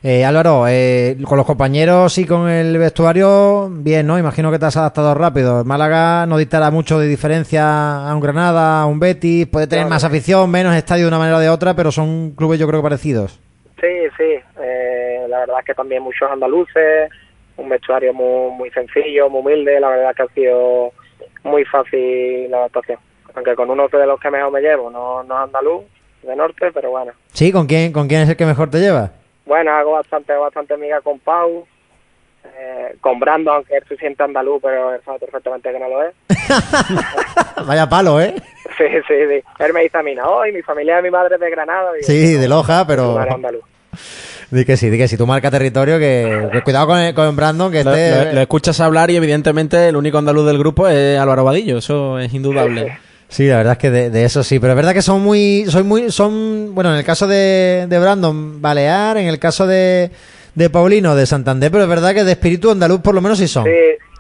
Eh, 0.01 0.25
Álvaro, 0.25 0.67
eh, 0.69 1.17
con 1.25 1.37
los 1.37 1.47
compañeros 1.47 2.19
y 2.19 2.25
con 2.25 2.49
el 2.49 2.79
vestuario, 2.79 3.69
bien, 3.69 4.07
¿no? 4.07 4.17
Imagino 4.17 4.53
que 4.53 4.59
te 4.59 4.67
has 4.67 4.77
adaptado 4.77 5.13
rápido. 5.15 5.65
Málaga 5.65 6.25
no 6.27 6.39
dictará 6.39 6.71
mucho 6.71 7.01
de 7.01 7.09
diferencia 7.09 8.09
a 8.09 8.15
un 8.15 8.21
Granada, 8.21 8.83
a 8.83 8.87
un 8.87 9.01
Betis, 9.01 9.49
puede 9.49 9.67
tener 9.67 9.87
más 9.87 10.05
afición, 10.05 10.49
menos 10.51 10.77
estadio 10.77 11.05
de 11.05 11.09
una 11.09 11.19
manera 11.19 11.39
o 11.39 11.41
de 11.41 11.49
otra, 11.49 11.75
pero 11.75 11.91
son 11.91 12.31
clubes 12.37 12.61
yo 12.61 12.69
creo 12.69 12.81
parecidos. 12.81 13.41
Sí, 13.81 13.89
sí, 14.17 14.35
eh, 14.61 15.27
la 15.29 15.41
verdad 15.41 15.57
es 15.61 15.65
que 15.65 15.75
también 15.75 16.03
muchos 16.05 16.31
andaluces, 16.31 17.11
un 17.57 17.69
vestuario 17.69 18.15
muy, 18.15 18.53
muy 18.53 18.71
sencillo, 18.71 19.29
muy 19.29 19.41
humilde, 19.41 19.81
la 19.81 19.89
verdad 19.89 20.15
que 20.15 20.23
ha 20.23 20.29
sido 20.29 20.93
muy 21.43 21.65
fácil 21.65 22.49
la 22.51 22.59
adaptación. 22.59 22.99
Aunque 23.35 23.57
con 23.57 23.69
uno 23.69 23.89
de 23.89 24.07
los 24.07 24.21
que 24.21 24.31
mejor 24.31 24.53
me 24.53 24.61
llevo, 24.61 24.91
no, 24.91 25.25
no 25.25 25.35
es 25.35 25.45
andaluz, 25.45 25.85
de 26.23 26.37
norte, 26.37 26.71
pero 26.73 26.91
bueno. 26.91 27.13
Sí, 27.33 27.51
¿con 27.51 27.67
quién, 27.67 27.93
¿con 27.93 28.07
quién 28.07 28.23
es 28.23 28.29
el 28.29 28.37
que 28.37 28.47
mejor 28.47 28.71
te 28.71 28.79
lleva? 28.79 29.11
Bueno, 29.49 29.73
hago 29.73 29.93
bastante, 29.93 30.35
bastante 30.35 30.75
amiga 30.75 31.01
con 31.01 31.19
Pau, 31.21 31.67
eh, 32.45 32.97
con 33.01 33.19
Brando, 33.19 33.51
aunque 33.51 33.77
él 33.77 33.85
se 33.89 33.97
siente 33.97 34.23
andaluz, 34.23 34.61
pero 34.63 34.95
él 34.95 35.01
sabe 35.07 35.21
perfectamente 35.21 35.73
que 35.73 35.79
no 35.79 35.89
lo 35.89 36.03
es. 36.03 36.15
Vaya 37.67 37.89
palo, 37.89 38.21
¿eh? 38.21 38.35
Sí, 38.77 38.85
sí, 39.09 39.15
sí. 39.27 39.43
Él 39.59 39.73
me 39.73 39.85
dice 39.85 39.97
a 39.97 40.03
mí, 40.03 40.15
no, 40.15 40.47
y 40.47 40.53
mi 40.53 40.61
familia, 40.61 41.01
mi 41.01 41.11
madre 41.11 41.37
es 41.37 41.41
de 41.41 41.51
Granada. 41.51 41.93
sí, 42.03 42.35
de 42.35 42.47
Loja, 42.47 42.87
pero... 42.87 43.19
andaluz. 43.19 43.65
Di 44.51 44.65
que 44.65 44.79
sí, 44.79 44.89
di 44.89 44.97
que 44.97 45.09
sí, 45.09 45.19
tú 45.19 45.27
marca 45.27 45.51
territorio, 45.51 45.99
que, 45.99 46.63
cuidado 46.65 46.87
con, 46.87 47.13
con, 47.13 47.37
Brandon, 47.37 47.71
que 47.71 47.85
lo, 47.85 47.91
lo, 47.91 48.41
escuchas 48.41 48.81
hablar 48.81 49.11
y 49.11 49.17
evidentemente 49.17 49.89
el 49.89 49.97
único 49.97 50.17
andaluz 50.17 50.47
del 50.47 50.59
grupo 50.59 50.89
es 50.89 51.19
Álvaro 51.19 51.45
Vadillo, 51.45 51.77
eso 51.79 52.19
es 52.19 52.33
indudable. 52.33 52.99
Sí, 53.29 53.47
la 53.47 53.59
verdad 53.59 53.73
es 53.73 53.79
que 53.79 53.91
de, 53.91 54.25
eso 54.25 54.43
sí, 54.43 54.59
pero 54.59 54.73
es 54.73 54.77
verdad 54.77 54.95
que 54.95 55.03
son 55.03 55.23
muy, 55.23 55.67
soy 55.69 55.83
muy, 55.83 56.11
son, 56.11 56.75
bueno, 56.75 56.93
en 56.93 56.99
el 56.99 57.05
caso 57.05 57.27
de, 57.27 57.87
de 57.87 57.99
Brandon, 57.99 58.61
Balear, 58.61 59.19
en 59.19 59.29
el 59.29 59.39
caso 59.39 59.67
de, 59.67 60.11
de 60.55 60.71
Paulino, 60.71 61.15
de 61.15 61.27
Santander, 61.27 61.71
pero 61.71 61.85
es 61.85 61.91
verdad 61.91 62.15
que 62.15 62.25
de 62.25 62.33
espíritu 62.33 62.71
andaluz 62.71 63.01
por 63.01 63.15
lo 63.15 63.21
menos 63.21 63.39
sí 63.39 63.47
son. 63.47 63.65
Sí, 63.65 63.71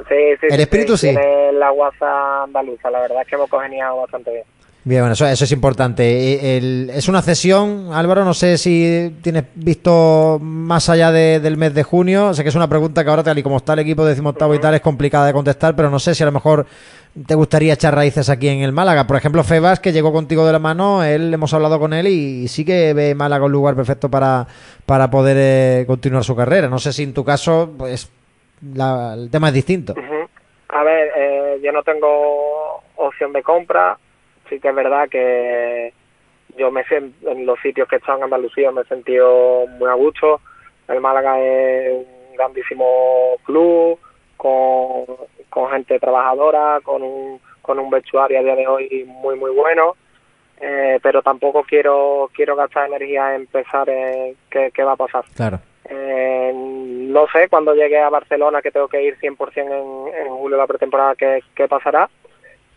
sí, 0.08 0.36
sí. 0.40 0.46
El 0.50 0.60
espíritu 0.60 0.96
sí. 0.96 1.08
Tiene 1.08 1.52
la 1.52 1.70
guasa 1.70 2.44
andaluza, 2.44 2.90
la 2.90 3.00
verdad 3.00 3.22
es 3.22 3.28
que 3.28 3.34
hemos 3.36 3.48
congeniado 3.48 4.02
bastante 4.02 4.30
bien. 4.30 4.44
Bien, 4.88 5.02
bueno, 5.02 5.12
eso, 5.12 5.26
eso 5.26 5.44
es 5.44 5.52
importante. 5.52 6.56
El, 6.56 6.88
es 6.88 7.10
una 7.10 7.20
cesión, 7.20 7.90
Álvaro, 7.92 8.24
no 8.24 8.32
sé 8.32 8.56
si 8.56 9.14
tienes 9.22 9.44
visto 9.54 10.38
más 10.40 10.88
allá 10.88 11.12
del 11.12 11.58
mes 11.58 11.74
de 11.74 11.82
junio. 11.82 12.32
Sé 12.32 12.42
que 12.42 12.48
es 12.48 12.54
una 12.54 12.70
pregunta 12.70 13.04
que 13.04 13.10
ahora, 13.10 13.22
tal 13.22 13.38
y 13.38 13.42
como 13.42 13.58
está 13.58 13.74
el 13.74 13.80
equipo 13.80 14.02
de 14.02 14.12
decimoctavo 14.12 14.54
y 14.54 14.58
tal, 14.58 14.72
es 14.72 14.80
complicada 14.80 15.26
de 15.26 15.34
contestar, 15.34 15.76
pero 15.76 15.90
no 15.90 15.98
sé 15.98 16.14
si 16.14 16.22
a 16.22 16.26
lo 16.26 16.32
mejor 16.32 16.64
te 17.26 17.34
gustaría 17.34 17.74
echar 17.74 17.94
raíces 17.94 18.30
aquí 18.30 18.48
en 18.48 18.60
el 18.60 18.72
Málaga. 18.72 19.06
Por 19.06 19.18
ejemplo, 19.18 19.44
Febas, 19.44 19.78
que 19.78 19.92
llegó 19.92 20.10
contigo 20.10 20.46
de 20.46 20.52
la 20.52 20.58
mano, 20.58 21.04
él 21.04 21.34
hemos 21.34 21.52
hablado 21.52 21.78
con 21.78 21.92
él 21.92 22.06
y, 22.06 22.48
sí 22.48 22.64
que 22.64 22.94
ve 22.94 23.14
Málaga 23.14 23.44
un 23.44 23.52
lugar 23.52 23.76
perfecto 23.76 24.10
para, 24.10 24.46
para 24.86 25.10
poder 25.10 25.36
eh, 25.38 25.84
continuar 25.86 26.24
su 26.24 26.34
carrera. 26.34 26.66
No 26.66 26.78
sé 26.78 26.94
si 26.94 27.02
en 27.02 27.12
tu 27.12 27.26
caso, 27.26 27.74
pues 27.76 28.10
el 28.62 29.28
tema 29.30 29.48
es 29.48 29.54
distinto. 29.54 29.94
A 30.70 30.82
ver, 30.82 31.10
eh, 31.14 31.60
yo 31.62 31.72
no 31.72 31.82
tengo 31.82 32.82
opción 32.96 33.34
de 33.34 33.42
compra. 33.42 33.98
Sí 34.48 34.60
que 34.60 34.68
es 34.68 34.74
verdad 34.74 35.08
que 35.08 35.92
yo 36.56 36.70
me 36.70 36.82
en 36.90 37.46
los 37.46 37.58
sitios 37.60 37.88
que 37.88 37.96
he 37.96 37.98
estado 37.98 38.18
en 38.18 38.24
Andalucía 38.24 38.70
me 38.72 38.82
he 38.82 38.84
sentido 38.84 39.66
muy 39.78 39.88
a 39.88 39.94
gusto. 39.94 40.40
El 40.88 41.00
Málaga 41.00 41.40
es 41.40 42.06
un 42.30 42.36
grandísimo 42.36 43.36
club 43.44 43.98
con 44.36 45.04
con 45.50 45.70
gente 45.70 45.98
trabajadora, 45.98 46.80
con 46.82 47.02
un, 47.02 47.40
con 47.62 47.78
un 47.78 47.90
vestuario 47.90 48.38
a 48.38 48.42
día 48.42 48.54
de 48.54 48.66
hoy 48.66 49.04
muy, 49.06 49.36
muy 49.36 49.50
bueno. 49.50 49.96
Eh, 50.60 50.98
pero 51.02 51.22
tampoco 51.22 51.62
quiero 51.62 52.28
quiero 52.34 52.56
gastar 52.56 52.88
energía 52.88 53.36
en 53.36 53.46
pensar 53.46 53.88
en 53.88 54.36
qué, 54.50 54.72
qué 54.74 54.82
va 54.82 54.92
a 54.92 54.96
pasar. 54.96 55.24
Claro. 55.36 55.60
Eh, 55.88 56.52
no 56.54 57.26
sé 57.32 57.48
cuando 57.48 57.74
llegue 57.74 57.98
a 57.98 58.10
Barcelona, 58.10 58.60
que 58.60 58.72
tengo 58.72 58.88
que 58.88 59.02
ir 59.02 59.16
100% 59.18 59.56
en, 59.56 60.26
en 60.26 60.28
julio 60.28 60.56
la 60.56 60.66
pretemporada, 60.66 61.14
qué, 61.14 61.42
qué 61.54 61.68
pasará. 61.68 62.10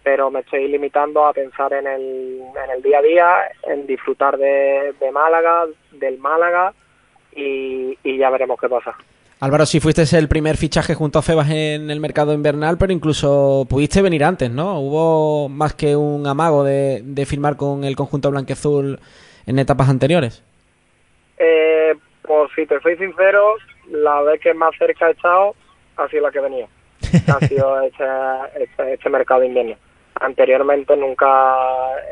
Pero 0.04 0.32
me 0.32 0.42
estoy 0.42 0.68
limitando 0.68 1.26
a 1.26 1.34
pensar 1.34 1.74
en 1.74 1.88
el, 1.88 2.42
en 2.64 2.72
el 2.76 2.82
día 2.82 3.00
a 3.00 3.02
día, 3.02 3.36
en 3.64 3.86
disfrutar 3.86 4.38
de, 4.38 4.94
de 5.00 5.12
Málaga, 5.12 5.66
del 5.92 6.18
Málaga 6.18 6.74
y, 7.36 7.98
y 8.04 8.18
ya 8.18 8.30
veremos 8.30 8.60
qué 8.60 8.68
pasa. 8.68 8.96
Álvaro, 9.40 9.66
si 9.66 9.80
fuiste 9.80 10.04
el 10.18 10.28
primer 10.28 10.56
fichaje 10.56 10.94
junto 10.94 11.18
a 11.18 11.24
Febas 11.24 11.50
en 11.50 11.90
el 11.90 12.00
mercado 12.00 12.32
invernal, 12.34 12.78
pero 12.78 12.94
incluso 12.94 13.66
pudiste 13.68 14.02
venir 14.04 14.24
antes, 14.24 14.52
¿no? 14.52 14.80
Hubo 14.80 15.50
más 15.50 15.74
que 15.74 15.96
un 15.96 16.28
amago 16.28 16.64
de, 16.64 17.02
de 17.04 17.26
firmar 17.26 17.58
con 17.58 17.84
el 17.84 17.96
conjunto 17.96 18.30
blanqueazul 18.30 19.00
en 19.48 19.60
etapas 19.60 19.90
anteriores. 19.90 20.44
Eh, 21.40 21.96
pues 22.22 22.52
si 22.56 22.68
te 22.68 22.80
soy 22.82 22.96
sincero, 22.98 23.56
la 23.90 24.22
vez 24.22 24.40
que 24.42 24.54
más 24.54 24.76
cerca 24.78 25.08
he 25.08 25.12
estado 25.12 25.56
ha 25.98 26.08
sido 26.08 26.24
la 26.24 26.32
que 26.32 26.40
venía. 26.40 26.68
Ha 27.28 27.48
sido 27.48 27.82
este, 27.82 28.06
este, 28.60 28.94
este 28.94 29.10
mercado 29.10 29.44
invierno. 29.44 29.76
Anteriormente 30.22 30.96
nunca 30.96 31.56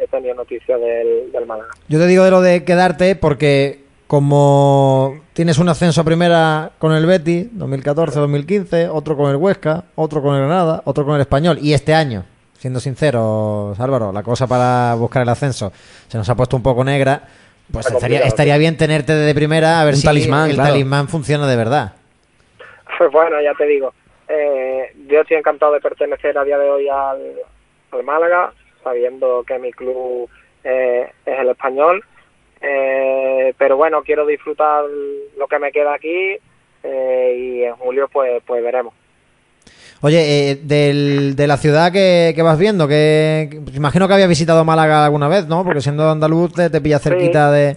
he 0.01 0.07
tenido 0.07 0.33
noticia 0.35 0.77
del, 0.77 1.31
del 1.31 1.45
Málaga. 1.45 1.69
Yo 1.87 1.99
te 1.99 2.07
digo 2.07 2.23
de 2.23 2.31
lo 2.31 2.41
de 2.41 2.63
quedarte 2.63 3.15
porque 3.15 3.83
como 4.09 5.21
tienes 5.33 5.59
un 5.59 5.69
ascenso 5.69 6.01
a 6.01 6.03
primera 6.03 6.71
con 6.79 6.93
el 6.93 7.05
Betis, 7.05 7.53
2014-2015, 7.53 8.89
otro 8.91 9.15
con 9.15 9.29
el 9.29 9.35
Huesca, 9.35 9.83
otro 9.93 10.23
con 10.23 10.33
el 10.33 10.41
Granada, 10.41 10.81
otro 10.85 11.05
con 11.05 11.13
el 11.13 11.21
Español, 11.21 11.59
y 11.61 11.73
este 11.73 11.93
año, 11.93 12.25
siendo 12.57 12.79
sinceros, 12.79 13.79
Álvaro, 13.79 14.11
la 14.11 14.23
cosa 14.23 14.47
para 14.47 14.95
buscar 14.95 15.21
el 15.21 15.29
ascenso 15.29 15.71
se 16.07 16.17
nos 16.17 16.27
ha 16.27 16.33
puesto 16.35 16.57
un 16.57 16.63
poco 16.63 16.83
negra, 16.83 17.21
pues 17.71 17.85
Está 17.85 17.97
estaría, 17.99 18.21
estaría 18.21 18.57
bien 18.57 18.77
tenerte 18.77 19.13
de 19.13 19.35
primera 19.35 19.79
a 19.79 19.85
ver 19.85 19.93
Un 19.93 19.99
si 19.99 20.07
talismán, 20.07 20.49
el 20.49 20.55
claro. 20.55 20.71
talismán 20.71 21.07
funciona 21.07 21.45
de 21.47 21.55
verdad. 21.55 21.93
Pues 22.97 23.11
bueno, 23.11 23.39
ya 23.41 23.53
te 23.53 23.65
digo, 23.65 23.93
eh, 24.27 24.91
yo 25.07 25.21
estoy 25.21 25.37
encantado 25.37 25.71
de 25.71 25.79
pertenecer 25.79 26.35
a 26.37 26.43
día 26.43 26.57
de 26.57 26.69
hoy 26.69 26.89
al, 26.89 27.19
al 27.91 28.03
Málaga, 28.03 28.53
sabiendo 28.83 29.43
que 29.47 29.59
mi 29.59 29.71
club 29.71 30.29
eh, 30.63 31.09
es 31.25 31.39
el 31.39 31.49
español. 31.49 32.03
Eh, 32.61 33.53
pero 33.57 33.77
bueno, 33.77 34.01
quiero 34.03 34.25
disfrutar 34.25 34.83
lo 35.37 35.47
que 35.47 35.59
me 35.59 35.71
queda 35.71 35.93
aquí 35.93 36.37
eh, 36.83 37.35
y 37.37 37.63
en 37.63 37.75
julio 37.75 38.09
pues 38.11 38.41
pues 38.45 38.61
veremos. 38.63 38.93
Oye, 40.01 40.51
eh, 40.51 40.55
del- 40.61 41.35
de 41.35 41.47
la 41.47 41.57
ciudad 41.57 41.91
que, 41.91 42.31
que 42.35 42.41
vas 42.41 42.57
viendo, 42.57 42.87
que, 42.87 43.49
que- 43.65 43.75
imagino 43.75 44.07
que 44.07 44.13
habías 44.13 44.29
visitado 44.29 44.63
Málaga 44.63 45.03
alguna 45.05 45.27
vez, 45.27 45.47
¿no? 45.47 45.63
Porque 45.65 45.81
siendo 45.81 46.09
andaluz 46.09 46.53
te, 46.53 46.69
te 46.69 46.79
pilla 46.81 46.99
cerquita 46.99 47.51
de, 47.51 47.75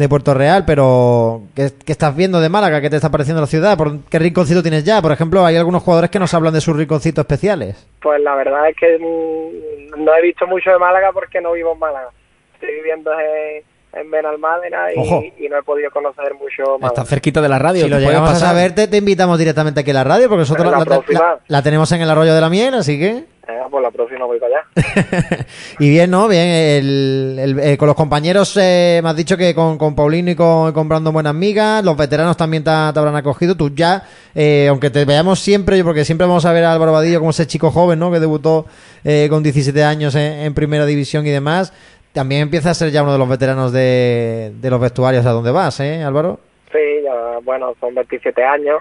de 0.00 0.08
Puerto 0.08 0.34
Real, 0.34 0.64
pero 0.66 1.42
¿qué, 1.54 1.70
qué 1.84 1.92
estás 1.92 2.16
viendo 2.16 2.40
de 2.40 2.48
Málaga? 2.48 2.80
¿Qué 2.80 2.90
te 2.90 2.96
está 2.96 3.10
pareciendo 3.10 3.40
la 3.40 3.46
ciudad? 3.46 3.76
¿Por 3.76 4.00
¿Qué 4.10 4.18
rinconcito 4.18 4.62
tienes 4.62 4.82
ya? 4.84 5.00
Por 5.00 5.12
ejemplo, 5.12 5.44
hay 5.46 5.56
algunos 5.56 5.82
jugadores 5.82 6.10
que 6.10 6.18
nos 6.18 6.34
hablan 6.34 6.52
de 6.54 6.60
sus 6.60 6.76
rinconcitos 6.76 7.22
especiales. 7.22 7.86
Pues 8.02 8.20
la 8.22 8.34
verdad 8.34 8.68
es 8.68 8.76
que 8.76 8.98
mm, 8.98 10.02
no 10.04 10.14
he 10.16 10.22
visto 10.22 10.46
mucho 10.46 10.70
de 10.70 10.78
Málaga 10.78 11.10
porque 11.12 11.40
no 11.40 11.52
vivo 11.52 11.72
en 11.74 11.78
Málaga. 11.78 12.08
Estoy 12.54 12.74
viviendo 12.74 13.10
en, 13.12 13.62
en 14.00 14.10
Benalmádena 14.10 14.92
y, 14.94 15.44
y 15.44 15.48
no 15.48 15.58
he 15.58 15.62
podido 15.62 15.90
conocer 15.90 16.34
mucho 16.34 16.76
Está 16.76 16.78
Málaga. 16.88 17.04
cerquita 17.04 17.40
de 17.40 17.48
la 17.48 17.58
radio. 17.58 17.84
Si 17.84 17.90
lo 17.90 17.98
llegamos 18.00 18.30
a 18.30 18.32
pasar. 18.32 18.48
saber, 18.48 18.74
te, 18.74 18.88
te 18.88 18.96
invitamos 18.96 19.38
directamente 19.38 19.80
aquí 19.80 19.90
a 19.90 19.94
la 19.94 20.04
radio, 20.04 20.28
porque 20.28 20.40
nosotros 20.40 20.66
la 20.70 20.78
la- 20.78 21.38
la 21.46 21.62
tenemos 21.62 21.92
en 21.92 22.00
el 22.02 22.10
arroyo 22.10 22.34
de 22.34 22.40
la 22.40 22.48
miel, 22.50 22.74
así 22.74 22.98
que... 22.98 23.24
Eh, 23.48 23.58
pues 23.70 23.82
la 23.82 23.90
próxima 23.90 24.26
voy 24.26 24.38
para 24.38 24.58
allá. 24.58 25.46
y 25.78 25.88
bien, 25.90 26.10
¿no? 26.10 26.28
Bien, 26.28 26.46
el- 26.46 27.36
el- 27.40 27.58
eh, 27.58 27.76
con 27.78 27.86
los 27.88 27.96
compañeros 27.96 28.56
eh, 28.60 29.00
me 29.02 29.08
has 29.08 29.16
dicho 29.16 29.36
que 29.36 29.54
con, 29.54 29.76
con 29.78 29.94
Paulino 29.96 30.30
y 30.30 30.34
con, 30.36 30.88
Brandon 30.88 31.12
buenas 31.12 31.34
migas, 31.34 31.82
los 31.84 31.96
veteranos 31.96 32.36
también 32.36 32.62
te, 32.62 32.70
te 32.70 32.98
habrán 32.98 33.16
acogido, 33.16 33.56
tú 33.56 33.70
ya, 33.74 34.04
eh, 34.34 34.66
aunque 34.68 34.90
te 34.90 35.04
veamos 35.04 35.40
siempre, 35.40 35.82
porque 35.82 36.04
siempre 36.04 36.26
vamos 36.26 36.44
a 36.44 36.52
ver 36.52 36.64
a 36.64 36.72
Álvaro 36.74 36.92
Vadillo 36.92 37.18
como 37.18 37.30
ese 37.30 37.46
chico 37.46 37.70
joven, 37.70 37.98
¿no? 37.98 38.12
Que 38.12 38.20
debutó 38.20 38.66
eh, 39.04 39.26
con 39.30 39.42
17 39.42 39.82
años 39.82 40.14
en, 40.14 40.32
en 40.32 40.54
primera 40.54 40.84
división 40.86 41.26
y 41.26 41.30
demás, 41.30 41.72
también 42.12 42.42
empieza 42.42 42.70
a 42.70 42.74
ser 42.74 42.90
ya 42.90 43.02
uno 43.02 43.12
de 43.12 43.18
los 43.18 43.28
veteranos 43.28 43.72
de, 43.72 44.52
de 44.60 44.70
los 44.70 44.80
vestuarios 44.80 45.24
a 45.26 45.30
donde 45.30 45.50
vas, 45.50 45.80
¿eh, 45.80 46.02
Álvaro? 46.02 46.40
Sí, 46.70 46.78
ya, 47.02 47.38
bueno, 47.42 47.72
son 47.80 47.94
27 47.94 48.44
años, 48.44 48.78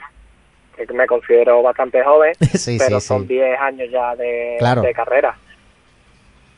que 0.87 0.93
me 0.93 1.05
considero 1.07 1.61
bastante 1.63 2.03
joven, 2.03 2.33
Sí, 2.55 2.77
pero 2.79 2.99
sí, 2.99 3.07
son 3.07 3.21
sí. 3.23 3.35
10 3.35 3.59
años 3.59 3.87
ya 3.91 4.15
de, 4.15 4.55
Claro. 4.59 4.81
de 4.81 4.93
carrera. 4.93 5.37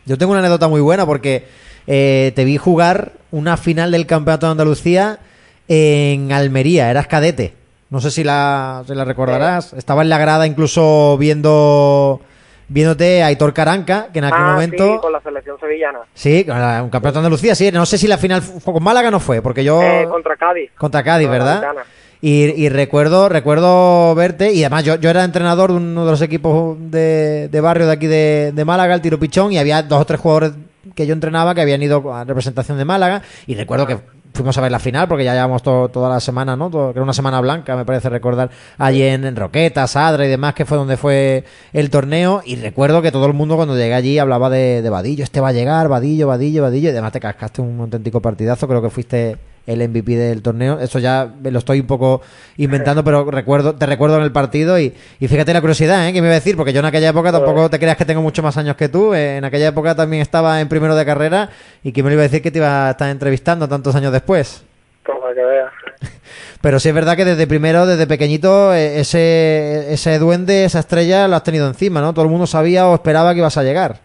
Yo 0.06 0.18
tengo 0.18 0.32
una 0.32 0.40
anécdota 0.40 0.68
muy 0.68 0.82
buena 0.82 1.06
porque 1.06 1.46
eh, 1.88 2.32
te 2.36 2.44
vi 2.46 2.58
jugar 2.58 3.12
una 3.32 3.58
final 3.58 3.92
del 3.92 4.06
Campeonato 4.08 4.48
de 4.48 4.52
Andalucía 4.54 5.20
en 5.68 6.32
Almería, 6.32 6.90
eras 6.90 7.08
cadete. 7.08 7.54
No 7.90 8.00
sé 8.02 8.10
si 8.10 8.24
la, 8.24 8.84
si 8.88 8.96
la 8.96 9.06
recordarás. 9.06 9.74
Estaba 9.74 10.02
en 10.02 10.10
la 10.10 10.18
grada 10.18 10.48
incluso 10.48 11.18
viendo 11.20 12.22
viéndote 12.70 13.22
a 13.22 13.26
Aitor 13.28 13.54
Caranca, 13.54 14.08
que 14.14 14.20
en 14.20 14.26
aquel 14.26 14.40
ah, 14.42 14.54
momento... 14.54 14.94
sí, 14.94 15.00
con 15.02 15.12
la 15.12 15.20
selección 15.22 15.60
sevillana. 15.60 16.00
Sí, 16.14 16.46
con 16.46 16.58
la- 16.60 16.82
un 16.82 16.90
Campeonato 16.90 17.20
de 17.20 17.26
Andalucía, 17.26 17.54
sí. 17.54 17.70
No 17.72 17.86
sé 17.86 17.98
si 17.98 18.08
la 18.08 18.18
final 18.18 18.42
fue 18.42 18.74
con 18.74 18.82
Málaga 18.82 19.12
no 19.12 19.20
fue, 19.20 19.42
porque 19.42 19.62
yo... 19.64 19.82
Eh, 19.84 20.08
contra 20.10 20.38
Cádiz. 20.38 20.72
Contra 20.78 21.04
Cádiz, 21.04 21.28
Contra 21.28 21.46
la 21.46 21.56
¿verdad? 21.62 21.84
Y, 22.22 22.44
y 22.52 22.70
recuerdo 22.70 23.30
recuerdo 23.30 24.14
verte, 24.14 24.54
y 24.54 24.64
además 24.64 24.84
yo, 24.84 24.96
yo 24.96 25.10
era 25.10 25.24
entrenador 25.24 25.72
de 25.72 25.78
uno 25.78 26.06
de 26.06 26.12
los 26.12 26.22
equipos 26.22 26.78
de, 26.92 27.50
de 27.52 27.62
barrio 27.62 27.88
de 27.88 27.94
aquí 27.94 28.06
de, 28.08 28.52
de 28.54 28.66
Málaga, 28.66 28.94
el 28.94 29.02
Tiro 29.02 29.20
Pichón, 29.20 29.52
y 29.52 29.58
había 29.58 29.82
dos 29.82 30.02
o 30.02 30.06
tres 30.06 30.20
jugadores 30.20 30.52
que 30.94 31.08
yo 31.08 31.14
entrenaba 31.14 31.56
que 31.56 31.62
habían 31.62 31.82
ido 31.82 32.14
a 32.14 32.24
representación 32.24 32.78
de 32.78 32.86
Málaga, 32.86 33.24
y 33.48 33.56
recuerdo 33.56 33.88
que 33.88 33.98
fuimos 34.34 34.56
a 34.58 34.62
ver 34.62 34.72
la 34.72 34.80
final, 34.80 35.08
porque 35.08 35.24
ya 35.26 35.34
llevamos 35.34 35.62
to- 35.64 35.90
toda 35.90 36.10
la 36.10 36.20
semana, 36.20 36.56
¿no? 36.56 36.70
Todo- 36.70 36.94
que 36.94 37.00
era 37.00 37.04
una 37.04 37.14
semana 37.14 37.42
blanca, 37.42 37.76
me 37.76 37.86
parece 37.86 38.08
recordar, 38.10 38.50
allí 38.78 39.02
en, 39.02 39.26
en 39.26 39.36
Roquetas, 39.36 39.92
Sadra 39.92 40.24
y 40.26 40.30
demás, 40.30 40.54
que 40.54 40.66
fue 40.66 40.78
donde 40.78 40.98
fue 40.98 41.44
el 41.74 41.90
torneo, 41.90 42.42
y 42.46 42.56
recuerdo 42.56 43.02
que 43.02 43.12
todo 43.12 43.26
el 43.26 43.34
mundo 43.34 43.56
cuando 43.56 43.76
llegué 43.76 43.96
allí 43.96 44.20
hablaba 44.20 44.50
de, 44.52 44.82
de 44.84 44.90
Vadillo, 44.92 45.24
este 45.24 45.42
va 45.42 45.50
a 45.50 45.54
llegar, 45.54 45.88
Vadillo, 45.90 46.28
Vadillo, 46.28 46.62
Vadillo, 46.62 46.90
y 46.90 46.92
además 46.92 47.12
te 47.14 47.20
cascaste 47.20 47.62
un 47.62 47.80
auténtico 47.80 48.22
partidazo, 48.22 48.68
creo 48.68 48.82
que 48.82 48.90
fuiste 48.92 49.38
el 49.68 49.88
MVP 49.88 50.16
del 50.16 50.42
torneo. 50.42 50.80
Eso 50.80 51.00
ya 51.00 51.30
me 51.42 51.52
lo 51.52 51.60
estoy 51.60 51.80
un 51.80 51.88
poco 51.88 52.22
inventando, 52.58 53.04
pero 53.04 53.30
recuerdo, 53.30 53.76
te 53.76 53.86
recuerdo 53.86 54.18
en 54.18 54.24
el 54.24 54.32
partido 54.32 54.80
y, 54.80 54.94
y 55.20 55.28
fíjate 55.28 55.54
la 55.54 55.62
curiosidad, 55.62 56.08
¿eh? 56.08 56.14
Que 56.14 56.22
me 56.22 56.28
iba 56.28 56.36
a 56.36 56.40
decir, 56.40 56.56
porque 56.58 56.74
yo 56.74 56.80
en 56.80 56.86
aquella 56.86 57.10
época 57.10 57.32
tampoco 57.32 57.70
te 57.70 57.80
creas 57.80 57.98
que 57.98 58.06
tengo 58.06 58.22
mucho 58.22 58.42
más 58.44 58.58
años 58.58 58.76
que 58.76 58.90
tú. 58.90 59.14
eh, 59.14 59.38
en 59.38 59.46
aquella 59.46 59.68
época 59.68 59.96
también 59.96 60.22
estaba 60.22 60.62
en 60.62 60.70
primero 60.70 60.96
de 60.96 61.06
carrera 61.06 61.50
y 61.84 61.92
que 61.92 62.04
me 62.04 62.10
lo 62.10 62.14
iba 62.16 62.22
a 62.24 62.28
decir 62.28 62.42
que 62.42 62.52
te 62.52 62.58
iba 62.60 62.88
a 62.88 62.92
estar 62.92 63.10
entrevistando 63.10 63.68
tantos 63.68 63.96
años 63.96 64.12
después. 64.12 64.64
Como 65.06 65.22
que 65.34 65.44
veas. 65.44 65.72
Pero 66.62 66.80
sí 66.80 66.90
es 66.90 66.96
verdad 66.96 67.16
que 67.18 67.26
desde 67.26 67.48
primero, 67.48 67.86
desde 67.88 68.06
pequeñito, 68.06 68.74
eh, 68.74 69.00
ese, 69.00 69.92
ese 69.92 70.20
duende, 70.20 70.66
esa 70.66 70.80
estrella 70.80 71.28
lo 71.28 71.36
has 71.36 71.44
tenido 71.44 71.68
encima, 71.68 72.02
¿no? 72.02 72.14
Todo 72.14 72.26
el 72.26 72.32
mundo 72.32 72.46
sabía 72.46 72.88
o 72.88 72.94
esperaba 72.94 73.34
que 73.34 73.40
ibas 73.40 73.58
a 73.58 73.64
llegar. 73.64 73.98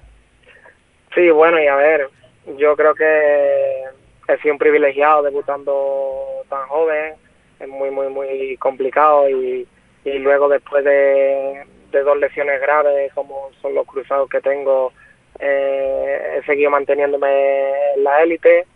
Sí, 1.14 1.30
bueno, 1.30 1.62
y 1.62 1.66
a 1.66 1.76
ver, 1.76 2.08
yo 2.58 2.74
creo 2.76 2.94
que 2.94 3.82
he 4.28 4.38
sido 4.38 4.54
un 4.54 4.58
privilegiado 4.58 5.22
debutando 5.22 6.42
tan 6.48 6.66
joven, 6.68 7.14
es 7.60 7.68
muy, 7.68 7.90
muy, 7.90 8.08
muy 8.08 8.56
complicado 8.58 9.28
y, 9.28 9.66
luego 10.04 10.48
después 10.48 10.84
de, 10.84 11.64
de 11.90 12.02
dos 12.02 12.16
lesiones 12.18 12.60
graves 12.60 13.12
como 13.12 13.50
son 13.60 13.74
los 13.74 13.86
cruzados 13.86 14.28
que 14.28 14.40
tengo, 14.40 14.92
eh, 15.38 16.38
he 16.38 16.46
seguido 16.46 16.70
manteniéndome 16.70 17.92
en 17.96 18.04
la 18.04 18.22
élite. 18.22 18.66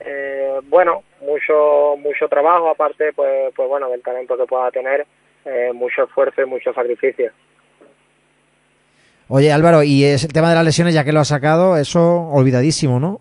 Eh, 0.00 0.60
bueno, 0.64 1.02
mucho 1.20 1.96
mucho 1.98 2.28
trabajo, 2.28 2.70
aparte, 2.70 3.12
pues, 3.12 3.52
pues 3.54 3.68
bueno, 3.68 3.88
del 3.90 4.02
talento 4.02 4.36
que 4.36 4.46
pueda 4.46 4.70
tener, 4.70 5.06
eh, 5.44 5.70
mucho 5.74 6.04
esfuerzo 6.04 6.42
y 6.42 6.46
mucho 6.46 6.72
sacrificio. 6.72 7.30
Oye, 9.28 9.52
Álvaro, 9.52 9.82
y 9.82 10.04
es 10.04 10.24
el 10.24 10.32
tema 10.32 10.48
de 10.48 10.56
las 10.56 10.64
lesiones, 10.64 10.94
ya 10.94 11.04
que 11.04 11.12
lo 11.12 11.20
has 11.20 11.28
sacado, 11.28 11.76
eso 11.76 12.28
olvidadísimo, 12.30 12.98
¿no? 12.98 13.20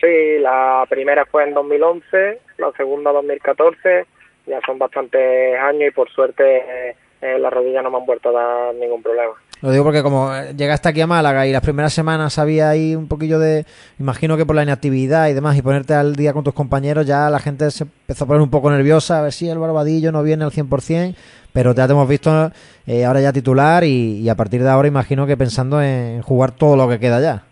Sí, 0.00 0.38
la 0.40 0.84
primera 0.88 1.26
fue 1.26 1.44
en 1.44 1.54
2011, 1.54 2.40
la 2.58 2.72
segunda 2.76 3.10
2014, 3.12 4.06
ya 4.46 4.60
son 4.64 4.78
bastantes 4.78 5.58
años 5.58 5.88
y 5.88 5.90
por 5.90 6.08
suerte 6.10 6.94
eh, 7.20 7.38
las 7.38 7.52
rodillas 7.52 7.82
no 7.82 7.90
me 7.90 7.98
han 7.98 8.06
vuelto 8.06 8.28
a 8.28 8.32
dar 8.32 8.74
ningún 8.76 9.02
problema. 9.02 9.32
Lo 9.60 9.72
digo 9.72 9.82
porque 9.82 10.04
como 10.04 10.32
eh, 10.32 10.54
llegaste 10.56 10.88
aquí 10.88 11.00
a 11.00 11.08
Málaga 11.08 11.44
y 11.44 11.52
las 11.52 11.62
primeras 11.62 11.92
semanas 11.92 12.38
había 12.38 12.70
ahí 12.70 12.94
un 12.94 13.08
poquillo 13.08 13.40
de... 13.40 13.66
Imagino 13.98 14.36
que 14.36 14.46
por 14.46 14.54
la 14.54 14.62
inactividad 14.62 15.28
y 15.28 15.32
demás 15.32 15.56
y 15.56 15.62
ponerte 15.62 15.94
al 15.94 16.14
día 16.14 16.32
con 16.32 16.44
tus 16.44 16.54
compañeros 16.54 17.04
ya 17.04 17.28
la 17.28 17.40
gente 17.40 17.68
se 17.72 17.82
empezó 17.82 18.22
a 18.22 18.26
poner 18.28 18.42
un 18.42 18.50
poco 18.50 18.70
nerviosa 18.70 19.18
a 19.18 19.22
ver 19.22 19.32
si 19.32 19.48
el 19.48 19.58
Barbadillo 19.58 20.12
no 20.12 20.22
viene 20.22 20.44
al 20.44 20.52
100%, 20.52 21.16
pero 21.52 21.74
ya 21.74 21.88
te 21.88 21.92
hemos 21.92 22.08
visto 22.08 22.52
eh, 22.86 23.04
ahora 23.04 23.20
ya 23.20 23.32
titular 23.32 23.82
y, 23.82 24.20
y 24.20 24.28
a 24.28 24.36
partir 24.36 24.62
de 24.62 24.68
ahora 24.68 24.86
imagino 24.86 25.26
que 25.26 25.36
pensando 25.36 25.82
en 25.82 26.22
jugar 26.22 26.52
todo 26.52 26.76
lo 26.76 26.88
que 26.88 27.00
queda 27.00 27.20
ya. 27.20 27.47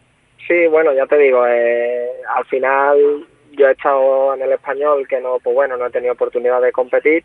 Sí, 0.47 0.67
bueno, 0.69 0.93
ya 0.93 1.07
te 1.07 1.19
digo, 1.19 1.45
eh, 1.47 2.09
al 2.37 2.45
final 2.47 3.27
yo 3.53 3.69
he 3.69 3.73
estado 3.73 4.35
en 4.35 4.43
el 4.43 4.53
español 4.53 5.07
que 5.09 5.21
no, 5.21 5.39
pues 5.43 5.55
bueno, 5.55 5.77
no 5.77 5.87
he 5.87 5.91
tenido 5.91 6.13
oportunidad 6.13 6.61
de 6.61 6.73
competir 6.73 7.25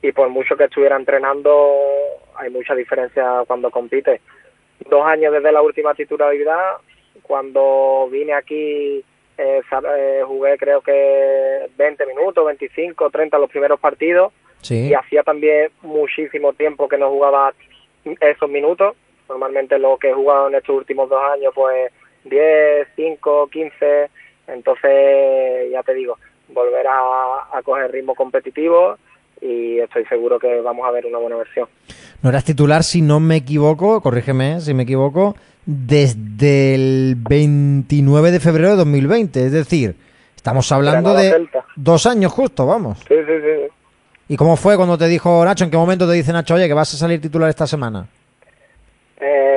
y 0.00 0.12
por 0.12 0.28
mucho 0.28 0.56
que 0.56 0.64
estuviera 0.64 0.96
entrenando 0.96 1.74
hay 2.36 2.50
mucha 2.50 2.74
diferencia 2.74 3.42
cuando 3.46 3.70
compite. 3.70 4.20
Dos 4.88 5.04
años 5.06 5.32
desde 5.32 5.52
la 5.52 5.62
última 5.62 5.94
titularidad, 5.94 6.76
cuando 7.22 8.08
vine 8.10 8.32
aquí 8.34 9.04
eh, 9.38 9.60
eh, 9.96 10.22
jugué 10.24 10.56
creo 10.56 10.80
que 10.80 11.68
20 11.76 12.06
minutos, 12.06 12.46
25, 12.46 13.10
30 13.10 13.38
los 13.38 13.50
primeros 13.50 13.80
partidos 13.80 14.32
Sí. 14.62 14.88
y 14.88 14.94
hacía 14.94 15.22
también 15.22 15.70
muchísimo 15.82 16.52
tiempo 16.54 16.88
que 16.88 16.96
no 16.98 17.10
jugaba 17.10 17.52
esos 18.20 18.48
minutos 18.48 18.96
Normalmente 19.28 19.78
lo 19.78 19.96
que 19.96 20.10
he 20.10 20.14
jugado 20.14 20.48
en 20.48 20.54
estos 20.54 20.76
últimos 20.76 21.08
dos 21.08 21.20
años, 21.32 21.52
pues 21.54 21.90
10, 22.28 22.88
5, 22.96 23.48
15, 23.50 24.10
entonces 24.48 25.70
ya 25.72 25.82
te 25.82 25.94
digo, 25.94 26.18
volver 26.48 26.86
a, 26.86 27.58
a 27.58 27.62
coger 27.62 27.90
ritmo 27.90 28.14
competitivo 28.14 28.96
y 29.40 29.78
estoy 29.78 30.04
seguro 30.06 30.38
que 30.38 30.60
vamos 30.60 30.86
a 30.86 30.90
ver 30.90 31.06
una 31.06 31.18
buena 31.18 31.36
versión. 31.36 31.68
No 32.22 32.30
eras 32.30 32.44
titular, 32.44 32.82
si 32.82 33.02
no 33.02 33.20
me 33.20 33.36
equivoco, 33.36 34.00
corrígeme 34.00 34.60
si 34.60 34.74
me 34.74 34.84
equivoco, 34.84 35.36
desde 35.66 36.74
el 36.74 37.16
29 37.18 38.30
de 38.30 38.40
febrero 38.40 38.70
de 38.70 38.76
2020, 38.76 39.46
es 39.46 39.52
decir, 39.52 39.96
estamos 40.34 40.70
hablando 40.72 41.14
de 41.14 41.30
Celta. 41.30 41.64
dos 41.76 42.06
años 42.06 42.32
justo, 42.32 42.66
vamos. 42.66 42.98
Sí, 43.06 43.14
sí, 43.26 43.32
sí. 43.42 43.72
¿Y 44.28 44.36
cómo 44.36 44.56
fue 44.56 44.76
cuando 44.76 44.98
te 44.98 45.06
dijo 45.06 45.44
Nacho? 45.44 45.64
¿En 45.64 45.70
qué 45.70 45.76
momento 45.76 46.06
te 46.08 46.14
dice 46.14 46.32
Nacho, 46.32 46.54
oye, 46.54 46.66
que 46.66 46.74
vas 46.74 46.92
a 46.94 46.96
salir 46.96 47.20
titular 47.20 47.48
esta 47.48 47.66
semana? 47.66 48.06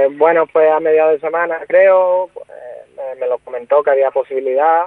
Eh, 0.09 0.15
bueno, 0.17 0.45
pues 0.51 0.71
a 0.71 0.79
mediados 0.79 1.13
de 1.13 1.19
semana 1.19 1.59
creo, 1.67 2.25
eh, 2.27 3.15
me, 3.19 3.27
lo 3.27 3.37
comentó 3.39 3.83
que 3.83 3.91
había 3.91 4.11
posibilidad 4.11 4.83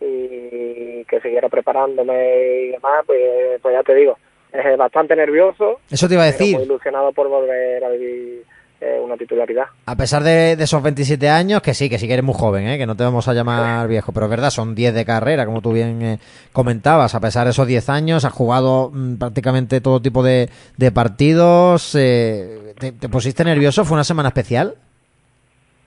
y 0.00 1.04
que 1.04 1.20
siguiera 1.20 1.48
preparándome 1.48 2.62
y 2.62 2.68
demás, 2.72 3.04
pues, 3.06 3.60
pues 3.62 3.74
ya 3.74 3.82
te 3.82 3.94
digo, 3.94 4.18
es 4.52 4.76
bastante 4.76 5.16
nervioso, 5.16 5.80
Eso 5.90 6.08
te 6.08 6.14
iba 6.14 6.24
a 6.24 6.26
decir. 6.26 6.56
muy 6.56 6.64
ilusionado 6.64 7.12
por 7.12 7.28
volver 7.28 7.84
a 7.84 7.88
vivir 7.90 8.44
eh, 8.84 9.00
una 9.00 9.16
titularidad. 9.16 9.64
A 9.86 9.96
pesar 9.96 10.22
de, 10.22 10.56
de 10.56 10.64
esos 10.64 10.82
27 10.82 11.28
años, 11.30 11.62
que 11.62 11.72
sí, 11.72 11.88
que 11.88 11.98
sí 11.98 12.06
que 12.06 12.12
eres 12.12 12.24
muy 12.24 12.34
joven, 12.34 12.68
¿eh? 12.68 12.76
que 12.76 12.84
no 12.86 12.94
te 12.96 13.02
vamos 13.04 13.26
a 13.28 13.32
llamar 13.32 13.88
viejo, 13.88 14.12
pero 14.12 14.26
es 14.26 14.30
verdad, 14.30 14.50
son 14.50 14.74
10 14.74 14.92
de 14.94 15.04
carrera, 15.06 15.46
como 15.46 15.62
tú 15.62 15.72
bien 15.72 16.02
eh, 16.02 16.18
comentabas. 16.52 17.14
A 17.14 17.20
pesar 17.20 17.44
de 17.44 17.52
esos 17.52 17.66
10 17.66 17.88
años, 17.88 18.24
has 18.26 18.32
jugado 18.34 18.90
mm, 18.92 19.14
prácticamente 19.16 19.80
todo 19.80 20.02
tipo 20.02 20.22
de, 20.22 20.50
de 20.76 20.92
partidos. 20.92 21.94
eh, 21.94 22.74
¿te, 22.78 22.92
te 22.92 23.08
pusiste 23.08 23.42
nervioso? 23.44 23.84
¿Fue 23.86 23.94
una 23.94 24.04
semana 24.04 24.28
especial? 24.28 24.74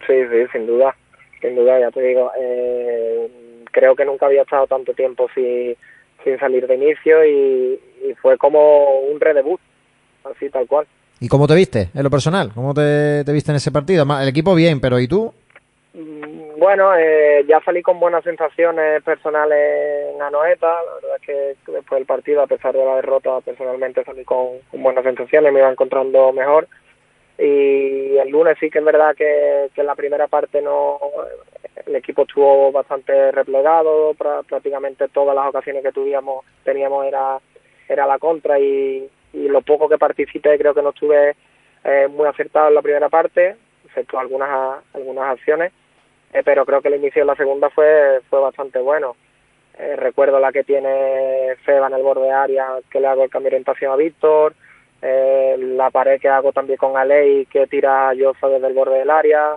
Sí, 0.07 0.13
sí, 0.31 0.45
sin 0.51 0.65
duda, 0.65 0.95
sin 1.41 1.55
duda, 1.55 1.79
ya 1.79 1.91
te 1.91 2.01
digo. 2.01 2.31
Eh, 2.39 3.63
creo 3.71 3.95
que 3.95 4.05
nunca 4.05 4.25
había 4.25 4.41
estado 4.41 4.65
tanto 4.65 4.93
tiempo 4.93 5.27
sin, 5.35 5.75
sin 6.23 6.39
salir 6.39 6.65
de 6.65 6.75
inicio 6.75 7.23
y, 7.25 7.79
y 8.09 8.13
fue 8.15 8.37
como 8.37 9.01
un 9.01 9.19
redebut, 9.19 9.59
así 10.23 10.49
tal 10.49 10.65
cual. 10.65 10.87
¿Y 11.19 11.29
cómo 11.29 11.47
te 11.47 11.55
viste 11.55 11.89
en 11.95 12.03
lo 12.03 12.09
personal? 12.09 12.51
¿Cómo 12.53 12.73
te, 12.73 13.23
te 13.23 13.33
viste 13.33 13.51
en 13.51 13.57
ese 13.57 13.71
partido? 13.71 14.05
El 14.21 14.27
equipo 14.27 14.53
bien, 14.53 14.79
pero 14.79 14.99
¿y 14.99 15.07
tú? 15.07 15.33
Mm, 15.93 16.59
Bueno, 16.59 16.95
eh, 16.95 17.43
ya 17.47 17.59
salí 17.61 17.81
con 17.81 17.99
buenas 17.99 18.23
sensaciones 18.23 19.01
personales 19.03 20.13
en 20.13 20.21
Anoeta. 20.21 20.67
La 20.67 20.95
verdad 20.95 21.17
es 21.19 21.25
que 21.25 21.71
después 21.71 21.99
del 21.99 22.05
partido, 22.05 22.43
a 22.43 22.47
pesar 22.47 22.73
de 22.73 22.85
la 22.85 22.97
derrota, 22.97 23.41
personalmente 23.41 24.03
salí 24.03 24.23
con, 24.23 24.59
buenas 24.73 25.03
sensaciones, 25.03 25.51
me 25.51 25.59
iba 25.59 25.71
encontrando 25.71 26.31
mejor. 26.33 26.67
Y 27.39 28.17
el 28.17 28.29
lunes 28.29 28.57
sí 28.59 28.69
que 28.69 28.79
es 28.79 28.85
verdad 28.85 29.15
que, 29.15 29.69
en 29.75 29.85
la 29.85 29.95
primera 29.95 30.27
parte 30.27 30.61
no 30.61 30.99
el 31.85 31.95
equipo 31.95 32.23
estuvo 32.23 32.71
bastante 32.71 33.31
replegado, 33.31 34.13
prácticamente 34.15 35.07
todas 35.07 35.35
las 35.35 35.47
ocasiones 35.47 35.83
que 35.83 35.91
tuvimos 35.91 36.43
teníamos 36.63 37.05
era 37.05 37.39
era 37.87 38.05
la 38.05 38.19
contra 38.19 38.59
y, 38.59 39.09
y 39.33 39.47
lo 39.47 39.61
poco 39.61 39.87
que 39.89 39.97
participé 39.97 40.57
creo 40.57 40.73
que 40.73 40.81
no 40.81 40.89
estuve 40.89 41.35
eh, 41.83 42.07
muy 42.09 42.27
acertado 42.27 42.67
en 42.69 42.75
la 42.75 42.81
primera 42.81 43.09
parte, 43.09 43.55
excepto 43.85 44.19
algunas 44.19 44.83
algunas 44.93 45.25
acciones 45.31 45.71
eh, 46.33 46.41
pero 46.43 46.65
creo 46.65 46.81
que 46.81 46.89
el 46.89 46.95
inicio 46.95 47.21
de 47.21 47.25
la 47.27 47.35
segunda 47.35 47.69
fue 47.69 48.19
fue 48.29 48.39
bastante 48.41 48.79
bueno. 48.79 49.15
Eh, 49.79 49.95
recuerdo 49.95 50.39
la 50.39 50.51
que 50.51 50.63
tiene 50.63 51.55
Feba 51.63 51.87
en 51.87 51.93
el 51.93 52.01
borde 52.01 52.31
área, 52.31 52.67
que 52.89 52.99
le 52.99 53.07
hago 53.07 53.23
el 53.23 53.29
cambio 53.29 53.51
de 53.51 53.55
orientación 53.57 53.91
a 53.91 53.95
Víctor, 53.95 54.55
la 55.01 55.89
pared 55.91 56.19
que 56.19 56.27
hago 56.29 56.51
también 56.51 56.77
con 56.77 56.97
Alei, 56.97 57.45
que 57.45 57.67
tira 57.67 58.09
a 58.09 58.13
Jofa 58.19 58.47
desde 58.49 58.67
el 58.67 58.73
borde 58.73 58.97
del 58.99 59.09
área, 59.11 59.55